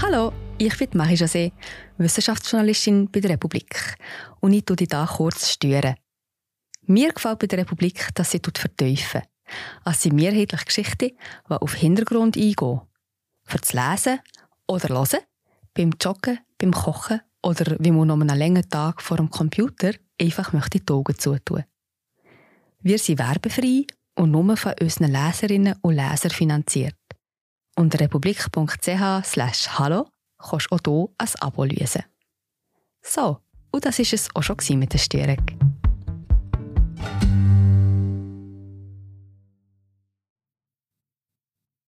Hallo, 0.00 0.32
ich 0.56 0.78
bin 0.78 0.90
Marie 0.94 1.16
José, 1.16 1.50
Wissenschaftsjournalistin 1.98 3.10
bei 3.10 3.18
der 3.18 3.32
Republik. 3.32 3.96
Und 4.38 4.52
ich 4.52 4.64
tue 4.64 4.76
dich 4.76 4.88
hier 4.88 5.08
kurz 5.16 5.50
steuern. 5.50 5.96
Mir 6.82 7.12
gefällt 7.12 7.40
bei 7.40 7.48
der 7.48 7.58
Republik, 7.58 8.10
dass 8.14 8.30
sie 8.30 8.40
vertiefen. 8.40 9.22
Es 9.84 10.02
sind 10.02 10.14
mehrheitliche 10.14 10.64
Geschichten, 10.64 11.10
die 11.50 11.54
auf 11.54 11.74
Hintergrund 11.74 12.36
eingehen. 12.36 12.82
Für 13.46 13.58
das 13.58 13.72
Lesen 13.72 14.20
oder 14.68 14.90
Hören, 14.90 15.24
beim 15.74 15.92
Joggen, 16.00 16.38
beim 16.58 16.72
Kochen 16.72 17.20
oder 17.42 17.76
wie 17.78 17.90
man 17.90 18.08
noch 18.08 18.20
einen 18.20 18.38
langen 18.38 18.68
Tag 18.68 19.02
vor 19.02 19.16
dem 19.16 19.30
Computer 19.30 19.92
einfach 20.20 20.52
möchte 20.52 20.80
die 20.80 20.92
Augen 20.92 21.18
zutun. 21.18 21.64
Wir 22.80 22.98
sind 22.98 23.18
werbefrei 23.18 23.86
und 24.16 24.30
nur 24.30 24.56
von 24.56 24.74
unseren 24.80 25.12
Leserinnen 25.12 25.74
und 25.82 25.94
Lesern 25.94 26.30
finanziert. 26.30 26.96
Unter 27.76 28.00
republik.ch 28.00 29.78
hallo 29.78 30.08
kannst 30.38 30.66
du 30.70 30.74
auch 30.74 30.80
hier 30.84 31.08
ein 31.18 31.28
Abo 31.40 31.64
lösen. 31.64 32.04
So, 33.02 33.38
und 33.70 33.84
das 33.84 33.98
war 33.98 34.12
es 34.12 34.28
auch 34.34 34.42
schon 34.42 34.78
mit 34.78 34.92
der 34.92 34.98
Störung. 34.98 35.81